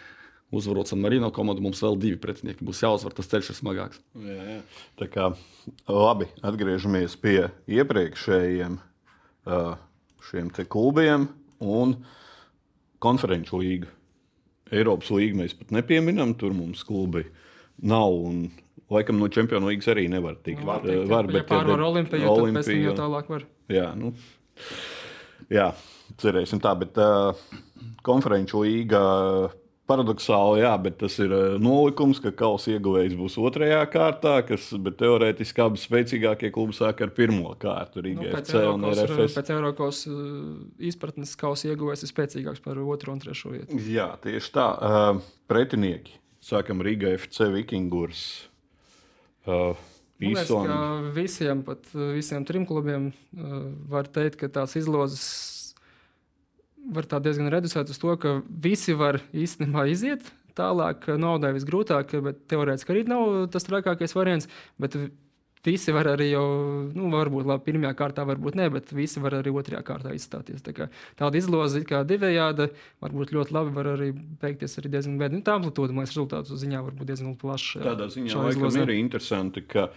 [0.53, 2.65] Uzvarot San Marino komandu, mums vēl divi pretinieki.
[2.65, 4.01] Būs jāuzvar, tas ceļš ir smagāks.
[4.21, 4.57] Jā, jā.
[5.01, 5.29] Tā kā
[5.89, 8.77] labi, atgriežamies pie iepriekšējiem
[10.29, 11.27] šiem klubiem
[11.63, 11.97] un
[13.03, 13.89] konferenču līgu.
[14.73, 17.25] Eiropas līniju mēs pat nepieminam, tur mums klubi
[17.81, 18.13] nav.
[18.13, 18.45] Un
[18.93, 20.61] Laikam no Champions League arī nevar tikt.
[20.65, 23.45] Var, tikt var, bet, ja pārvar Olimpiju, tad pēc tam jau tālāk var.
[23.71, 24.11] Jā, nu,
[25.53, 25.69] jā
[26.21, 27.31] cerēsim tā, bet uh,
[28.05, 29.01] konferenču līga
[29.89, 35.63] paradoxāli, jā, bet tas ir uh, nolikums, ka kausa ieguvējs būs otrajā kārtā, kas teorētiski
[35.65, 38.03] abi spēcīgākie klubi sāk ar pirmo kārtu.
[38.05, 40.03] Riga, nu, pēc Eiropas, pēc Eiropas
[40.91, 43.79] izpratnes kausa ieguvējs ir spēcīgāks par otro un trešo vietu.
[43.91, 44.67] Jā, tieši tā.
[44.73, 46.19] Uh, pretinieki.
[46.43, 48.23] Sākam Riga FC Vikingurs.
[49.47, 49.79] Uh,
[50.23, 50.51] Liekas,
[51.15, 53.55] visiem, pat visiem trim klubiem uh,
[53.91, 55.23] var teikt, ka tās izlozes
[56.91, 60.31] var tā diezgan reducēt uz to, ka visi var īstenībā iziet.
[60.53, 64.49] Tālāk, naudai visgrūtāk, bet teorētiski arī nav tas trakākais variants.
[64.81, 64.97] Bet
[65.65, 66.45] visi var arī jau,
[66.93, 70.63] nu, varbūt labi, pirmajā kārtā, varbūt ne, bet visi var arī otrajā kārtā izstāties.
[70.65, 72.69] Tā kā, tāda izloze kā divējāda,
[73.03, 74.09] varbūt ļoti labi var arī
[74.41, 75.39] beigties arī diezgan bēdīgi.
[75.39, 77.83] Nu, tā amplitūda, liekas, rezultātu ziņā var būt diezgan plaša.
[77.85, 79.87] Tādā ziņā laikam ir interesanti, ka,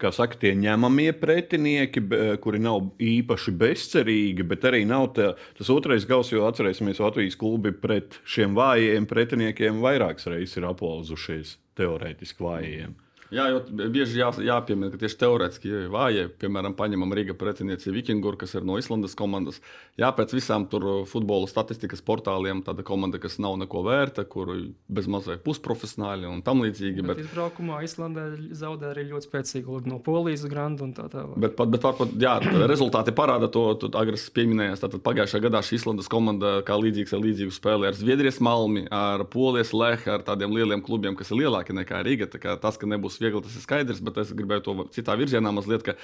[0.00, 2.04] kā saka, tie ņemamie pretinieki,
[2.44, 7.74] kuri nav īpaši bezcerīgi, bet arī nav tā, tas otrais gals, jo atcerēsimies, Latvijas klubi
[7.76, 12.94] pret šiem vājiem pretiniekiem vairākas reizes ir aplauzušies teorētiski vājiem.
[13.34, 18.54] Jā, jo bieži jā, jāpiemina, ka tieši teorētiski vājie, piemēram, paņemam Rīga pretinieci Vikingur, kas
[18.54, 19.58] ir no Islandes komandas.
[19.98, 24.52] Jā, pēc visām tur futbola statistikas portāliem tāda komanda, kas nav neko vērta, kur
[24.86, 27.02] bezmaz vai pusprofesionāli un tam līdzīgi.
[27.02, 31.34] Bet, bet izbraukumā Islandē zaudē arī ļoti spēcīgi no Polijas grandu un tā tālāk.
[31.40, 32.36] Bet, bet, bet varbūt, jā,
[32.70, 34.84] rezultāti parāda to, tu agres pieminējās.
[34.84, 39.26] Tātad pagājušajā gadā šī Islandes komanda kā līdzīgs ar līdzīgu spēli ar Zviedrijas Malmi, ar
[39.32, 42.30] Polijas Lehu, ar tādiem lieliem klubiem, kas ir lielāki nekā Rīga.
[42.62, 45.96] Tas, ka nebūs viegli, tas ir skaidrs, bet es gribēju to citā virzienā mazliet, ka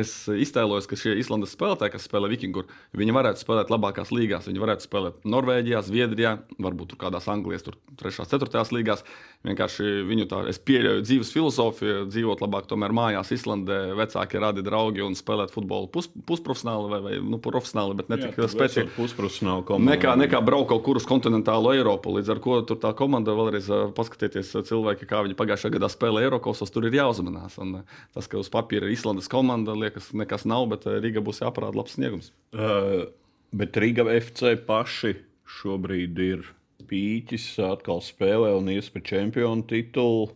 [0.00, 4.48] es iztēlojos, ka šie Islandes spēlētāji, kas spēlē Vikingur, viņi varētu spēlēt labākās līgās.
[4.50, 8.24] Viņi varētu spēlēt Norvēģijā, Zviedrijā, varbūt tur kādās Anglijas, tur 3.
[8.24, 8.64] un 4.
[8.78, 9.04] līgās.
[9.44, 15.04] Vienkārši viņu tā, es pieļauju dzīves filozofiju, dzīvot labāk tomēr mājās, Islandē, vecāki radi draugi
[15.04, 18.94] un spēlēt futbolu pus, pusprofesionāli vai, vai nu, profesionāli, bet ne tik spēcīgi.
[18.96, 19.92] Pusprofesionāli komanda.
[19.92, 23.68] Nekā, nekā braukt kaut kur uz kontinentālo Eiropu, līdz ar ko tur tā komanda vēlreiz
[23.98, 27.60] paskatieties cilvēki, kā viņi pagājušajā gadā spēlēja Eiropasos, tur ir jāuzmanās.
[27.60, 27.82] Un
[28.16, 31.98] tas, ka uz papīra ir Islandes komanda, liekas, nekas nav, bet Riga būs jāparāda labs
[31.98, 32.32] sniegums.
[32.56, 33.10] Uh,
[33.52, 35.18] bet Riga FC paši
[35.60, 36.48] šobrīd ir
[36.82, 40.32] Pīķis atkal spēlē un ies par čempionu titulu.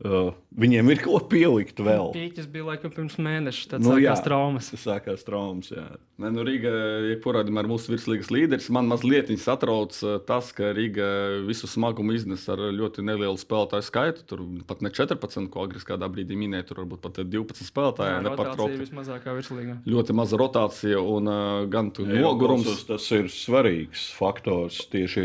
[0.00, 2.14] Uh, viņiem ir ko pielikt vēl.
[2.14, 3.66] Pīķis bija laikam pirms mēneša.
[3.74, 4.70] Tad nu, sākās jā, traumas.
[4.80, 5.84] Sākās traumas jā.
[6.20, 6.70] Nē, nu Rīga
[7.10, 8.68] jebkurā gadījumā ir mūsu virslīgas līderis.
[8.72, 11.06] Man mazliet satrauc uh, tas, ka Rīga
[11.46, 14.24] visu smagumu iznes ar ļoti nelielu spēlētāju skaitu.
[14.28, 18.16] Tur pat ne 14, ko agresīvi kādā brīdī minēja, tur varbūt pat 12 spēlētāji.
[18.16, 19.76] Jā, rotācija vismazākā virslīgā.
[19.88, 22.72] Ļoti maza rotācija un uh, gan nogurums.
[22.88, 25.24] Tas ir svarīgs faktors tieši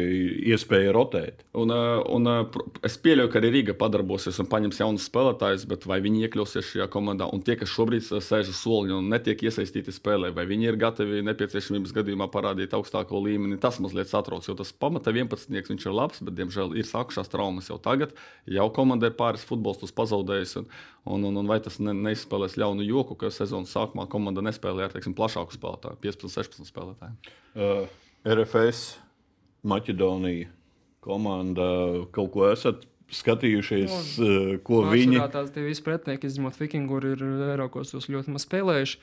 [0.51, 1.43] iespēja rotēt.
[1.55, 5.65] Un, uh, un uh, es pieļauju, ka arī Rīga padarbosies un paņems paņems jaunus spēlētājus,
[5.69, 9.43] bet vai viņi iekļausies šajā komandā, un tie, kas šobrīd sēž uz soliņa un netiek
[9.45, 14.47] iesaistīti spēlē, vai viņi ir gatavi nepieciešamības gadījumā parādīt augstāko līmeni, tas mazliet satrauc.
[14.47, 15.53] Jo tas pamata 11.
[15.69, 18.15] viņš ir labs, bet, diemžēl, ir sākušās traumas jau tagad.
[18.49, 20.67] Jau komanda ir pāris futbolistus pazaudējusi, un,
[21.05, 24.97] un, un, un vai tas ne, neizspēlēs ļaunu joku, ka sezonas sākumā komanda nespēlē ar
[24.97, 27.37] teiksim, plašāku spēlētāju, 15, 16 spēlētāju.
[27.53, 27.85] Uh,
[28.25, 28.95] RFS,
[29.65, 30.49] Maķedonija
[31.05, 31.69] komanda
[32.13, 35.21] kaut ko esat skatījušies, no, nu, eh, ko viņi.
[35.33, 38.99] Tās tie visi pretinieki, izņemot Vikingu, ir Eiropos ļoti maz spēlējuši.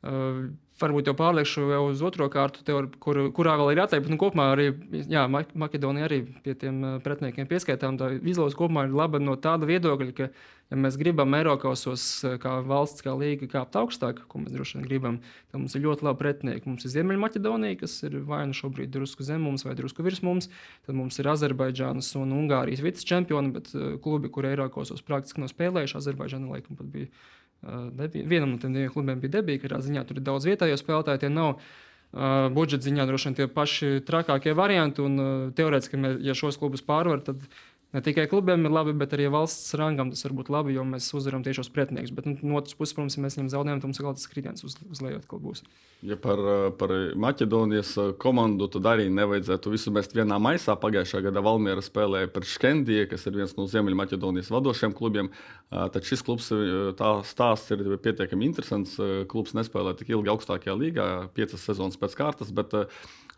[0.00, 0.46] Uh,
[0.80, 4.08] varbūt jau pārliekšu jau uz otro kārtu, teori, kur, kurā vēl ir jāteikt.
[4.08, 4.70] Nu, kopumā arī
[5.12, 7.98] jā, Maķedonija arī pie tiem uh, pretiniekiem pieskaitām.
[8.00, 10.30] Tā izlauze kopumā ir laba no tāda viedokļa, ka,
[10.70, 14.86] ja mēs gribam Eiropasos uh, kā valsts, kā līga kāpt augstāk, ko mēs droši vien
[14.86, 15.18] gribam,
[15.50, 16.66] tad mums ir ļoti labi pretinieki.
[16.70, 20.48] Mums ir Ziemeļmaķedonija, kas ir vai nu šobrīd drusku zem mums, vai drusku virs mums.
[20.86, 26.00] Tad mums ir Azerbaidžānas un Ungārijas vicečempioni, bet uh, klubi, kur Eiropasos praktiski nav spēlējuši,
[26.00, 27.12] Azerbaidžāna laikam pat bija
[27.60, 31.20] Debī, vienam no tiem diviem klubiem bija debija, kurā ziņā tur ir daudz vietējo spēlētāju.
[31.20, 35.04] Tie nav uh, budžeta ziņā droši vien tie paši trakākie varianti.
[35.04, 37.44] Un, uh, teorētiski, ja šos klubus pārvar, tad
[37.92, 41.08] ne tikai klubiem ir labi, bet arī valsts rangam tas var būt labi, jo mēs
[41.16, 42.12] uzvaram tiešos pretiniekus.
[42.14, 44.66] Bet nu, no otras puses, protams, ja mēs viņam zaudējam, tad mums ir tas kritiens
[44.66, 45.64] uz, uz leju atkal būs.
[46.06, 46.40] Ja par,
[46.80, 50.76] par Maķedonijas komandu, tad arī nevajadzētu visu mest vienā maisā.
[50.80, 55.28] Pagājušā gada Valmiera spēlēja par Škendiju, kas ir viens no Ziemeļmaķedonijas vadošiem klubiem.
[55.68, 56.48] Tad šis klubs,
[56.96, 58.96] tā stāsts ir pietiekami interesants.
[59.28, 62.72] Klubs nespēlē tik ilgi augstākajā līgā, piecas sezonas pēc kārtas, bet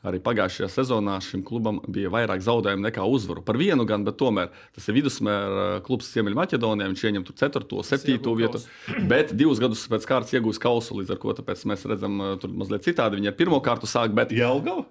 [0.02, 3.44] Arī pagājušajā sezonā šim klubam bija vairāk zaudējumu nekā uzvaru.
[3.46, 6.90] Par vienu gan, bet tomēr tas ir vidusmēra klubs Ziemeļmaķedonijā.
[6.90, 7.68] Viņš ieņem 4.
[7.78, 8.32] un 7.
[8.40, 8.62] vietu,
[9.10, 10.98] bet divus gadus pēc kārtas iegūst kausu.
[10.98, 13.20] Līdz ar to mēs redzam, tur mazliet citādi.
[13.20, 14.88] Viņi ar pirmo kārtu sāk, bet Jelgava.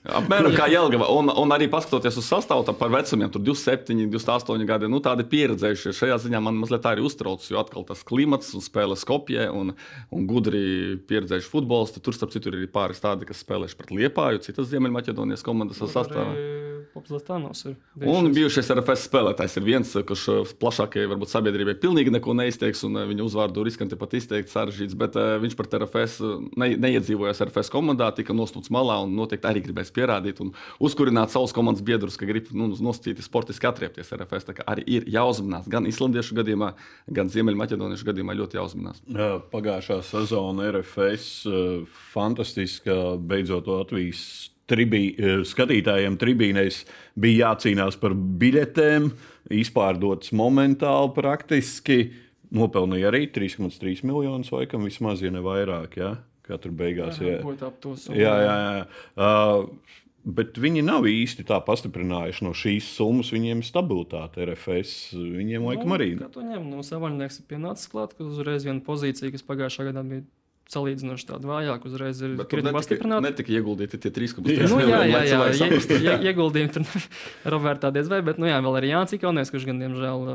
[0.00, 1.10] Apmēram kā Jelgava.
[1.12, 4.88] Un, un arī paskatoties uz sastāvu par vecumiem, tur 27, 28 gadi.
[4.88, 5.92] Nu, tādi pieredzējušie.
[5.98, 9.74] Šajā ziņā man mazliet arī uztrauc, jo atkal tas klimats un spēle skopjē un,
[10.08, 12.00] un gudri pieredzējuši futbolisti.
[12.04, 16.32] Tur, starp citu, ir arī pāris tādi, kas spēlējuši pret Liepāju, citas Ziemeļmaķedonijas komandas sastāvā.
[16.90, 17.76] Populatānos ir.
[18.08, 22.98] Un bijušais RFS spēlētājs ir viens, kurš uh, plašākajai varbūt sabiedrībai pilnīgi neko neizteiks, un
[22.98, 26.18] uh, viņa uzvārdu riskanti pat izteikt sarežģīts, bet uh, viņš par RFS
[26.58, 31.54] ne, neiedzīvojās RFS komandā, tika nostūts malā un noteikti arī gribēs pierādīt un uzkurināt savus
[31.56, 34.48] komandas biedrus, ka grib nu, nosacīti sportiski atriepties RFS.
[34.48, 36.72] Tā arī ir jāuzmanās gan islandiešu gadījumā,
[37.10, 39.02] gan ziemeļmaķedoniešu gadījumā ļoti jāuzmanās.
[39.10, 41.44] Jā, pagājušā sezona RFS
[42.14, 44.22] fantastiska beidzot Latvijas
[44.70, 46.84] tribī, eh, skatītājiem tribīnēs
[47.18, 49.10] bija jācīnās par biļetēm,
[49.60, 52.00] izpārdotas momentāli praktiski.
[52.54, 55.96] Nopelnīja arī 3,3 miljonus, vai kam vismaz, ja ne vairāk.
[56.00, 56.16] Ja?
[56.50, 57.22] Katru beigās.
[57.22, 57.40] Jā,
[58.18, 58.36] jā.
[58.44, 58.86] jā, jā.
[59.16, 63.30] Uh, Bet viņi nav īsti tā pastiprinājuši no šīs summas.
[63.32, 65.14] Viņiem ir stabilitāte, RFS.
[65.16, 66.10] Viņiem laikam nu, arī.
[66.20, 70.26] Viņam no savaļnieks ir pienācis klāt, ka uzreiz viena pozīcija, kas pagājušā gadā bija
[70.70, 73.24] salīdzinoši tāda vājāka, uzreiz ir krietni pastiprināta.
[73.26, 77.08] Netika ieguldīti tie 3,5 nu, jā, jā, jā, jā, jā, ieguldījumi tur
[77.56, 80.28] Robertā diez vai, bet nu, jā, vēl arī Jānis Kalnieks, kurš gan diemžēl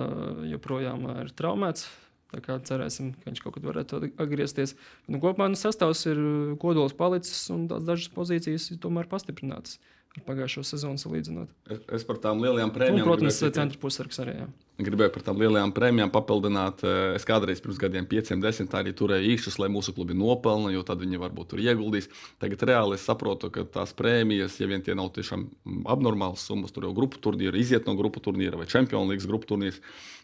[0.49, 1.87] joprojām ir traumēts.
[2.33, 4.73] Tā kā cerēsim, ka viņš kaut kad varētu atgriezties.
[5.07, 6.17] Nu, kopumā nu, sastāvs ir
[6.59, 9.77] kodols palicis un dažas pozīcijas ir tomēr pastiprinātas.
[10.25, 11.49] pagājušo sezonu salīdzinot.
[11.69, 13.03] Es, es par tām lielajām Un, prēmijām.
[13.03, 14.35] protams, gribēju centra pusargs arī.
[14.39, 14.45] Jā.
[14.87, 16.83] Gribēju par tām lielajām prēmijām papildināt.
[16.87, 20.83] Eh, Es kādreiz pirms gadiem, pieciem, desmit arī turēju īkšķus, lai mūsu klubi nopelna, jo
[20.87, 22.07] tad viņi varbūt tur ieguldīs.
[22.39, 25.49] Tagad reāli es saprotu, ka tās prēmijas, ja vien tie nav tiešām
[25.85, 29.81] abnormālas summas, tur jau grupu turnīri, iziet no grupu turnīra vai Champions League grupu turnīrs.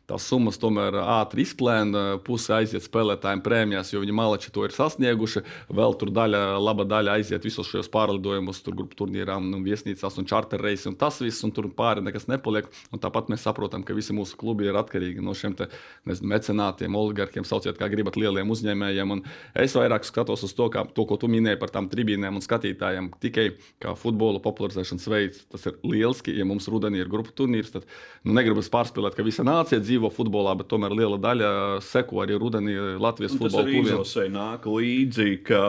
[0.10, 5.44] Tās summas tomēr ātri izplēna, puse aiziet spēlētājiem prēmijās, jo viņi malači to ir sasnieguši.
[5.72, 10.28] Vēl tur daļa, laba daļa aiziet visos šajos pārlidojumus, tur grupu turnīrām, nu, viesnīcās un
[10.28, 12.68] charter reisi un tas viss, un tur pāri nekas nepaliek.
[12.92, 15.70] Un tāpat mēs saprotam, ka visi mūsu klubi ir atkarīgi no šiem te,
[16.10, 19.16] nezinu, mecenātiem, oligarkiem, sauciet, kā gribat, lieliem uzņēmējiem.
[19.16, 19.24] Un
[19.64, 23.14] es vairāk skatos uz to, kā, to, ko tu minēji par tām tribīnēm un skatītājiem.
[23.24, 23.48] Tikai
[23.80, 26.36] kā futbola popularizēšanas veids, tas ir lieliski.
[26.36, 27.88] Ja mums rudenī ir grupu turnīrs, tad
[28.26, 32.78] nu, negribu pārspīlēt, ka visa nācija dzīvo futbolā, bet tomēr liela daļa seko arī rudenī
[33.02, 33.92] Latvijas Un Tas futbola arī klubiem.
[33.92, 35.62] izlasē nāk līdzi, ka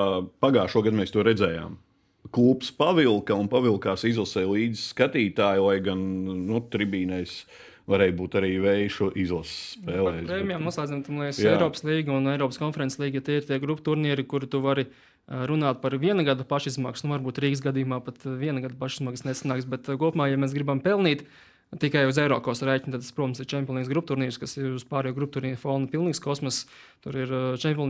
[0.45, 1.77] pagājušo gadu mēs to redzējām.
[2.33, 6.01] Klubs pavilka un pavilkās izlasē līdzi skatītāji, lai gan
[6.47, 7.45] nu, tribīnēs
[7.91, 10.29] varēja būt arī vēju izlases spēlēs.
[10.31, 11.57] Prēmijām noslēdzam, liekas, Jā.
[11.57, 13.21] Eiropas līga un Eiropas konferences līga.
[13.27, 14.87] Tie ir tie grupu turnīri, kur tu vari
[15.29, 17.07] runāt par viena gada pašizmaksu.
[17.07, 21.27] Nu, varbūt Rīgas gadījumā pat viena gada pašizmaksas nesanāks, bet kopumā, ja mēs gribam pelnīt
[21.81, 25.17] tikai uz Eiropas rēķina, tad, protams, ir Champions League grupu turnīrs, kas ir uz pārējo
[25.17, 26.65] grupu turnīru fona pilnīgs kosmos.
[27.05, 27.33] Tur ir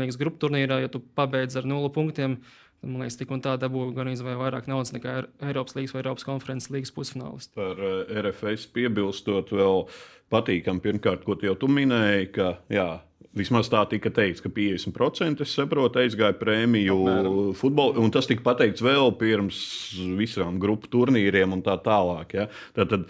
[0.07, 2.39] League grupu turnīrā, ja tu pabeidz ar nulli punktiem.
[2.83, 5.93] tad, Man liekas, tik un tā dabū gan vai vairāk naudas nekā Eir- Eiropas līnijas
[5.95, 7.55] vai Eiropas konferences līgas pusfinālists.
[7.55, 9.85] Par RFS piebilstot, vēl
[10.35, 12.89] patīkami, pirmkārt, ko tu jau tu minēji, ka jā,
[13.39, 18.83] vismaz tā tika teikts, ka 50% es saprotu, aizgāja prēmiju futbolā, un tas tika pateikts
[18.83, 19.63] vēl pirms
[20.19, 22.35] visām grupu turnīriem un tā tālāk.
[22.35, 22.49] Ja?
[22.75, 23.07] Tad, tad,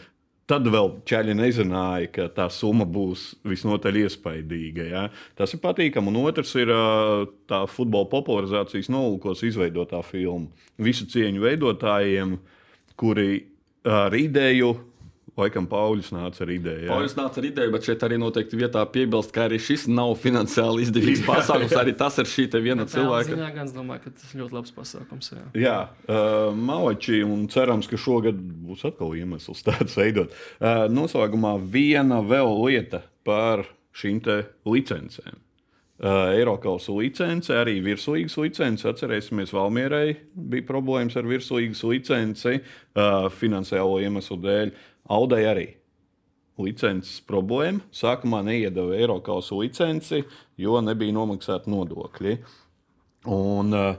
[0.50, 4.86] tad vēl ķēļi nezināja, ka tā summa būs visnotaļ iespaidīga.
[4.88, 5.04] Ja?
[5.38, 6.12] Tas ir patīkami.
[6.12, 6.72] Un otrs ir
[7.50, 10.50] tā futbola popularizācijas nolūkos izveidotā filma.
[10.82, 12.36] Visu cieņu veidotājiem,
[13.00, 13.44] kuri
[13.88, 14.74] ar ideju,
[15.38, 16.86] laikam Pauļus nāca ar ideju.
[16.86, 16.90] ja?
[16.92, 20.86] Pauļus nāca ar ideju, bet šeit arī noteikti vietā piebilst, ka arī šis nav finansiāli
[20.86, 21.76] izdevīgs pasākums.
[21.80, 23.32] Arī tas ir šī te viena cilvēka.
[23.32, 25.32] Ziņā gan es domāju, ka tas ir ļoti labs pasākums.
[25.32, 25.44] Jā.
[25.62, 30.34] Jā, uh, malači, un cerams, ka šogad būs atkal iemesls tāds veidot.
[30.58, 33.64] Uh, noslēgumā viena vēl lieta par
[33.96, 34.20] šīm
[34.68, 35.40] licencēm.
[36.02, 38.82] Uh, Eiropas licence, arī virslīgas licence.
[38.90, 44.72] Atcerēsimies, Valmierai bija problēmas ar virslīgas licenci uh, finansiālo iemeslu dēļ.
[45.12, 45.68] Audai arī
[46.62, 47.82] licences problēma.
[47.92, 50.22] Sākumā neiedeva Eiropas licenci,
[50.60, 52.36] jo nebija nomaksāti nodokļi.
[53.32, 53.96] Un, uh,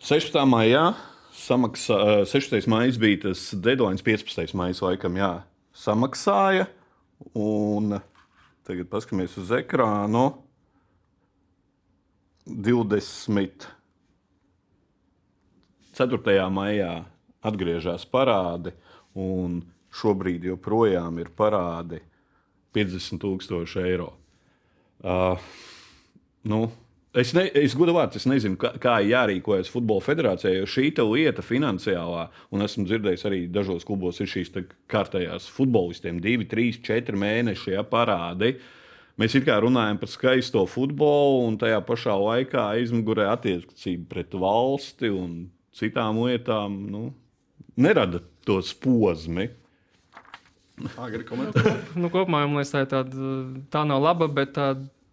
[0.00, 0.44] 16.
[0.48, 0.94] maijā
[1.32, 2.66] samaksā, eh, 16.
[2.66, 4.54] maijs bija tas deadline, 15.
[4.54, 5.42] maijs laikam, jā,
[5.74, 6.66] samaksāja.
[7.34, 8.00] Un
[8.66, 10.34] tagad paskatāmies uz ekrānu.
[12.46, 13.68] 20.
[15.94, 16.48] 4.
[16.50, 17.04] maijā
[17.44, 18.72] atgriežas parādi,
[19.18, 19.60] un
[19.92, 22.00] šobrīd joprojām ir parādi
[22.72, 24.12] 50,000 eiro.
[25.02, 25.36] Uh,
[26.48, 26.62] nu,
[27.12, 31.44] es, ne, es gudu vārdu, es nezinu, kā, kā jārīkojas futbola federācijai, jo šī lieta
[31.44, 34.54] finansiālā, un esmu dzirdējis arī dažos klubos, ir šīs
[34.90, 38.56] kārtējās futbolistiem, divi, trīs, četri mēneši ja, parādi.
[39.20, 45.10] Mēs it kā runājam par skaisto futbolu, un tajā pašā laikā aizmugurē attiecība pret valsti
[45.12, 45.34] un
[45.76, 47.10] citām lietām nu,
[47.76, 49.48] nerada to posmu.
[50.98, 51.68] Agri komentēt.
[52.00, 53.32] Nu, kopumā man liekas, tā, tāda,
[53.72, 54.72] tā nav laba, bet tā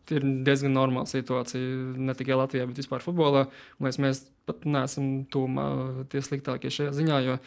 [0.10, 1.96] ir diezgan normāla situācija.
[2.00, 3.46] Ne tikai Latvijā, bet vispār futbolā.
[3.78, 5.66] Man liekas, mēs pat neesam tūmā
[6.10, 7.20] tie sliktākie šajā ziņā.
[7.28, 7.40] Jo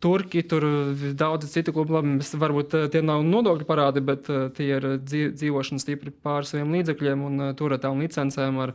[0.00, 0.64] Turki, tur
[1.12, 4.86] daudz citu klubu, labi, mēs varbūt eh, tie nav nodokļu parādi, bet eh, tie ir
[4.96, 8.62] dzīv- dzīvošana stipri pār saviem līdzekļiem un eh, turētām licencēm.
[8.64, 8.72] Ar,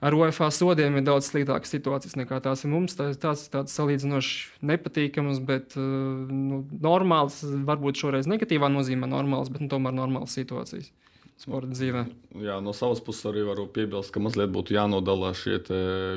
[0.00, 2.96] ar UEFA sodiem ir daudz sliktākas situācijas nekā tās ir mums.
[2.98, 9.50] Tās, tās ir tādas salīdzinoši nepatīkamas, bet eh, nu, normālas, varbūt šoreiz negatīvā nozīmē normālas,
[9.52, 10.92] bet nu, tomēr normālas situācijas
[11.38, 12.04] sporta dzīvē.
[12.42, 15.60] Jā, no savas puses arī varu piebilst, ka mazliet būtu jānodala šie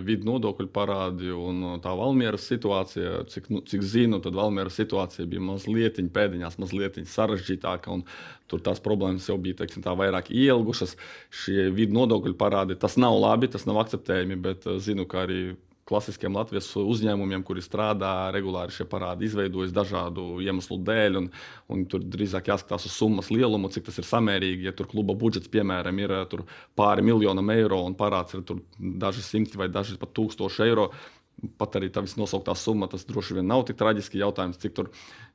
[0.05, 3.23] vidu nodokļu parādi un tā Valmieras situācija.
[3.31, 7.93] Cik, nu, cik zinu, tad Valmieras situācija bija mazliet pēdiņās, mazliet sarežģītāka.
[7.93, 8.05] un
[8.51, 10.97] Tur tās problēmas jau bija teiksim, vairāk ielgušas.
[11.31, 15.53] Šie vidu nodokļu parādi, tas nav labi, tas nav akceptējami, bet uh, zinu, ka arī
[15.91, 21.19] klasiskiem Latvijas uzņēmumiem, kuri strādā regulāri, šie parādi izveidojas dažādu iemeslu dēļ.
[21.21, 21.29] Un,
[21.71, 24.69] un tur drīzāk jāskatās uz summas lielumu, cik tas ir samērīgi.
[24.69, 26.45] Ja tur kluba budžets, piemēram, ir tur
[26.79, 28.45] pāri miljonam eiro un parāds ir
[28.79, 30.91] daži simti vai daži pat tūkstoši eiro.
[31.57, 34.91] Pat arī tā visnosauktā summa, tas droši vien nav tik traģiski jautājums, cik tur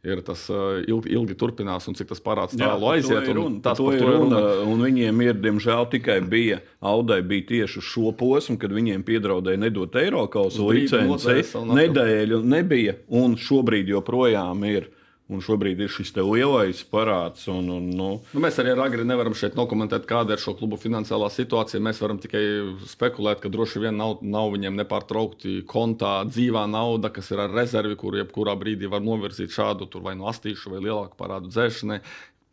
[0.06, 3.30] ir tas uh, ilgi, ilgi turpinās un cik tas parāds tālu aiziet.
[3.42, 8.58] Un, tas ir runa, un viņiem ir, diemžēl, tikai bija Audai bija tieši šo posmu,
[8.62, 11.42] kad viņiem piedraudēja nedot eiro kausu licenci.
[11.66, 14.92] Nedēļu nebija, un šobrīd joprojām ir.
[15.26, 17.48] Un šobrīd ir šis lielais parāds.
[17.50, 18.10] Un, un, nu.
[18.30, 21.82] Nu, mēs arī ar Agri nevaram šeit dokumentēt, kāda ir šo klubu finansiālā situācija.
[21.82, 22.42] Mēs varam tikai
[22.86, 27.98] spekulēt, ka droši vien nav, nav viņiem nepārtraukti kontā dzīvā nauda, kas ir ar rezervi,
[27.98, 32.00] kur jebkurā brīdī var novirzīt šādu vai no astīšu vai lielāku parādu dzēšanai.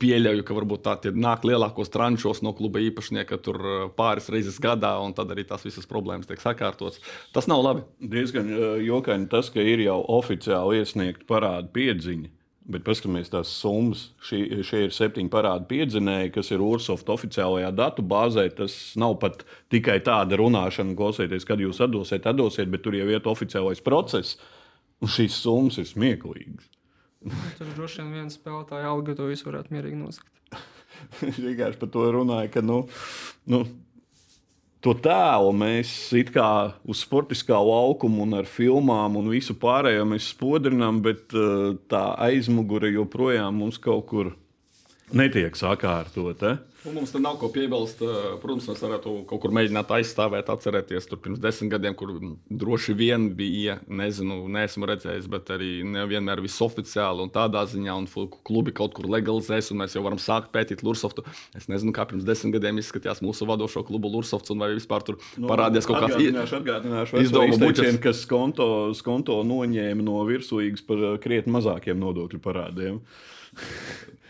[0.01, 4.97] Pieļauju, ka varbūt tā nāk lielākos tranšos no kluba īpašnieka tur uh, pāris reizes gadā,
[4.99, 6.97] un tad arī tās visas problēmas tiek sakārtotas.
[7.37, 7.85] Tas nav labi.
[8.01, 14.05] Diezgan uh, jokaini tas, ka ir jau oficiāli iesniegta parāda piedziņa Bet paskatieties, tās summas.
[14.23, 18.45] Šie, šie ir septiņi parādi piedzinēji, kas ir Ursoft oficiālajā datu bāzē.
[18.55, 19.43] Tas nav pat
[19.73, 24.37] tikai tāda runāšana, klausieties, kad jūs atdosiet, atdosiet, bet tur jau ir oficiālais process.
[25.03, 26.69] Un šīs summas ir smieklīgas.
[27.59, 30.31] Tur droši vien viens spēlētājs alga to visu varētu mierīgi nosakt.
[31.27, 32.83] es vienkārši par to runāju, ka nu,
[33.51, 33.63] nu,
[34.83, 35.89] to tēlu mēs
[36.35, 36.49] kā
[36.89, 42.91] uz sportiskā laukuma un ar filmām un visu pārējo mēs spodrinām, bet uh, tā aizmugure
[42.91, 44.33] joprojām mums kaut kur
[45.13, 46.57] netiek sakārtota.
[46.57, 46.69] Eh?
[46.83, 48.01] Un nu, mums tam nav ko piebilst.
[48.41, 52.09] Protams, mēs varētu kaut kur mēģināt aizstāvēt, atcerēties tur pirms desmit gadiem, kur
[52.51, 58.09] droši vien bija, nezinu, neesmu redzējis, bet arī nevienmēr viss oficiāli un tādā ziņā, un
[58.43, 61.23] klubi kaut kur legalizēs, un mēs jau varam sākt pētīt Lursoftu.
[61.55, 65.21] Es nezinu, kā pirms desmit gadiem izskatījās mūsu vadošo klubu Lursofts, un vai vispār tur
[65.37, 68.67] nu, parādījās kaut kāds izdevumu budžets, kas konto,
[69.07, 72.99] konto noņēma no virsūīgas par krietni mazākiem nodokļu parādiem.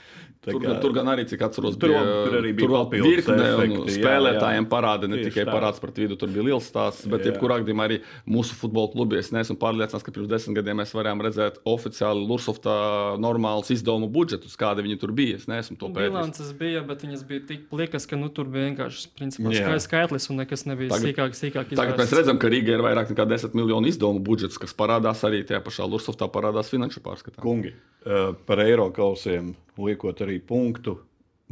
[0.43, 5.07] Tur, kā, tur gan arī, cik atceros, tur, bija, tur arī bija virkne spēlētājiem parāda
[5.07, 5.53] ne tikai tā.
[5.53, 7.31] parāds pret vidu, tur bija liels stāsts, bet jā.
[7.31, 9.21] jebkurā gadījumā arī mūsu futbola klubi.
[9.21, 12.75] Es neesmu pārliecināts, ka pirms desmit gadiem mēs varējām redzēt oficiāli Lursoftā
[13.23, 15.39] normālus izdevumu budžetus, kādi viņi tur bija.
[15.39, 16.11] Es neesmu to pētījis.
[16.11, 20.43] Bilances bija, bet viņas bija tik plikas, ka nu, tur bija vienkārši principā, skaitlis un
[20.43, 21.39] nekas nebija tagad, sīkāk.
[21.39, 21.79] sīkāk izvērsts.
[21.79, 25.45] tagad mēs redzam, ka Rīgā ir vairāk nekā 10 miljonu izdevumu budžets, kas parādās arī
[25.47, 27.39] tajā pašā Lursoftā, parādās finanšu pārskatā.
[27.43, 30.97] Kungi, uh, par eiro kausiem liekot arī punktu,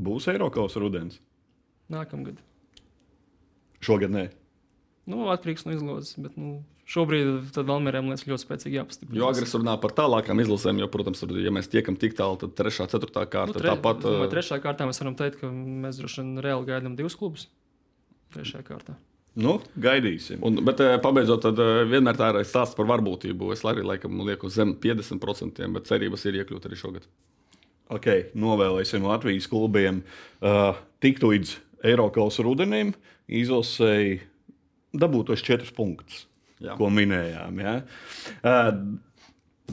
[0.01, 1.19] būs Eiropas rudens?
[1.91, 2.39] Nākamgad.
[3.81, 4.27] Šogad nē.
[5.09, 6.59] Nu, atkarīgs no izlozes, bet nu,
[6.91, 9.17] šobrīd Valmērēm liekas ļoti spēcīgi jāpastiprina.
[9.17, 12.53] Jo agresors runā par tālākām izlasēm, jo, protams, tur, ja mēs tiekam tik tālu, tad
[12.59, 13.57] trešā, ceturtā kārta.
[13.57, 16.97] Nu, tre, tāpat, vai trešā kārtā mēs varam teikt, ka mēs droši vien reāli gaidām
[16.99, 17.47] divus klubus.
[18.35, 18.95] Trešajā kārtā.
[19.39, 20.41] Nu, gaidīsim.
[20.43, 23.53] Un, bet, pabeidzot, tad vienmēr tā ir stāsts par varbūtību.
[23.55, 27.07] Es arī laikam lieku zem 50%, bet cerības ir iekļūt arī šogad
[27.91, 28.07] ok,
[28.39, 31.55] novēlēsim Latvijas klubiem uh, tikt līdz
[31.91, 32.93] Eiropas rudenim,
[33.31, 34.19] izlasēji
[35.01, 36.25] dabūt tos četrus punktus,
[36.61, 36.75] Jā.
[36.79, 37.61] ko minējām.
[37.63, 37.75] Ja?
[38.39, 38.69] Uh,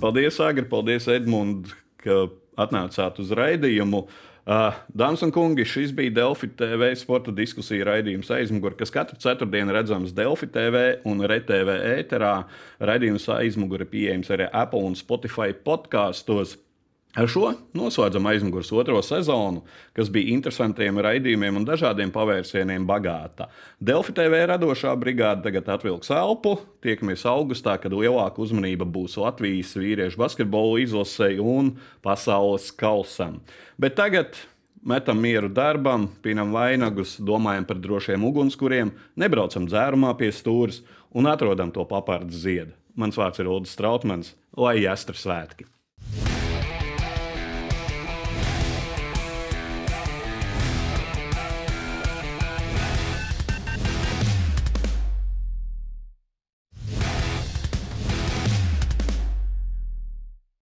[0.01, 2.27] paldies, Agri, paldies, Edmund, ka
[2.59, 4.07] atnācāt uz raidījumu.
[4.07, 9.75] Uh, Dāmas un kungi, šis bija Delfi TV sporta diskusija raidījums aizmugurē, kas katru ceturtdienu
[9.77, 12.33] redzams Delfi TV un RTV ēterā.
[12.81, 16.57] Raidījums aizmugurē pieejams arī Apple un Spotify podkāstos.
[17.17, 19.63] Ar šo noslēdzam aizmugures otro sezonu,
[19.97, 23.47] kas bija interesantiem raidījumiem un dažādiem pavērsieniem bagāta.
[23.81, 26.59] Delfi TV radošā brigāde tagad atvilks elpu.
[26.85, 33.41] Tiekamies augustā, kad lielāka uzmanība būs Latvijas vīriešu basketbola izlasei un pasaules kausam.
[33.81, 34.37] Bet tagad
[34.85, 40.83] metam mieru darbam, pinam vainagus, domājam par drošiem ugunskuriem, nebraucam dzērumā pie stūres
[41.17, 42.77] un atrodam to papārdu ziedu.
[43.01, 45.71] Mans vārds ir Ulrichs Strautmans, lai jāstra svētki!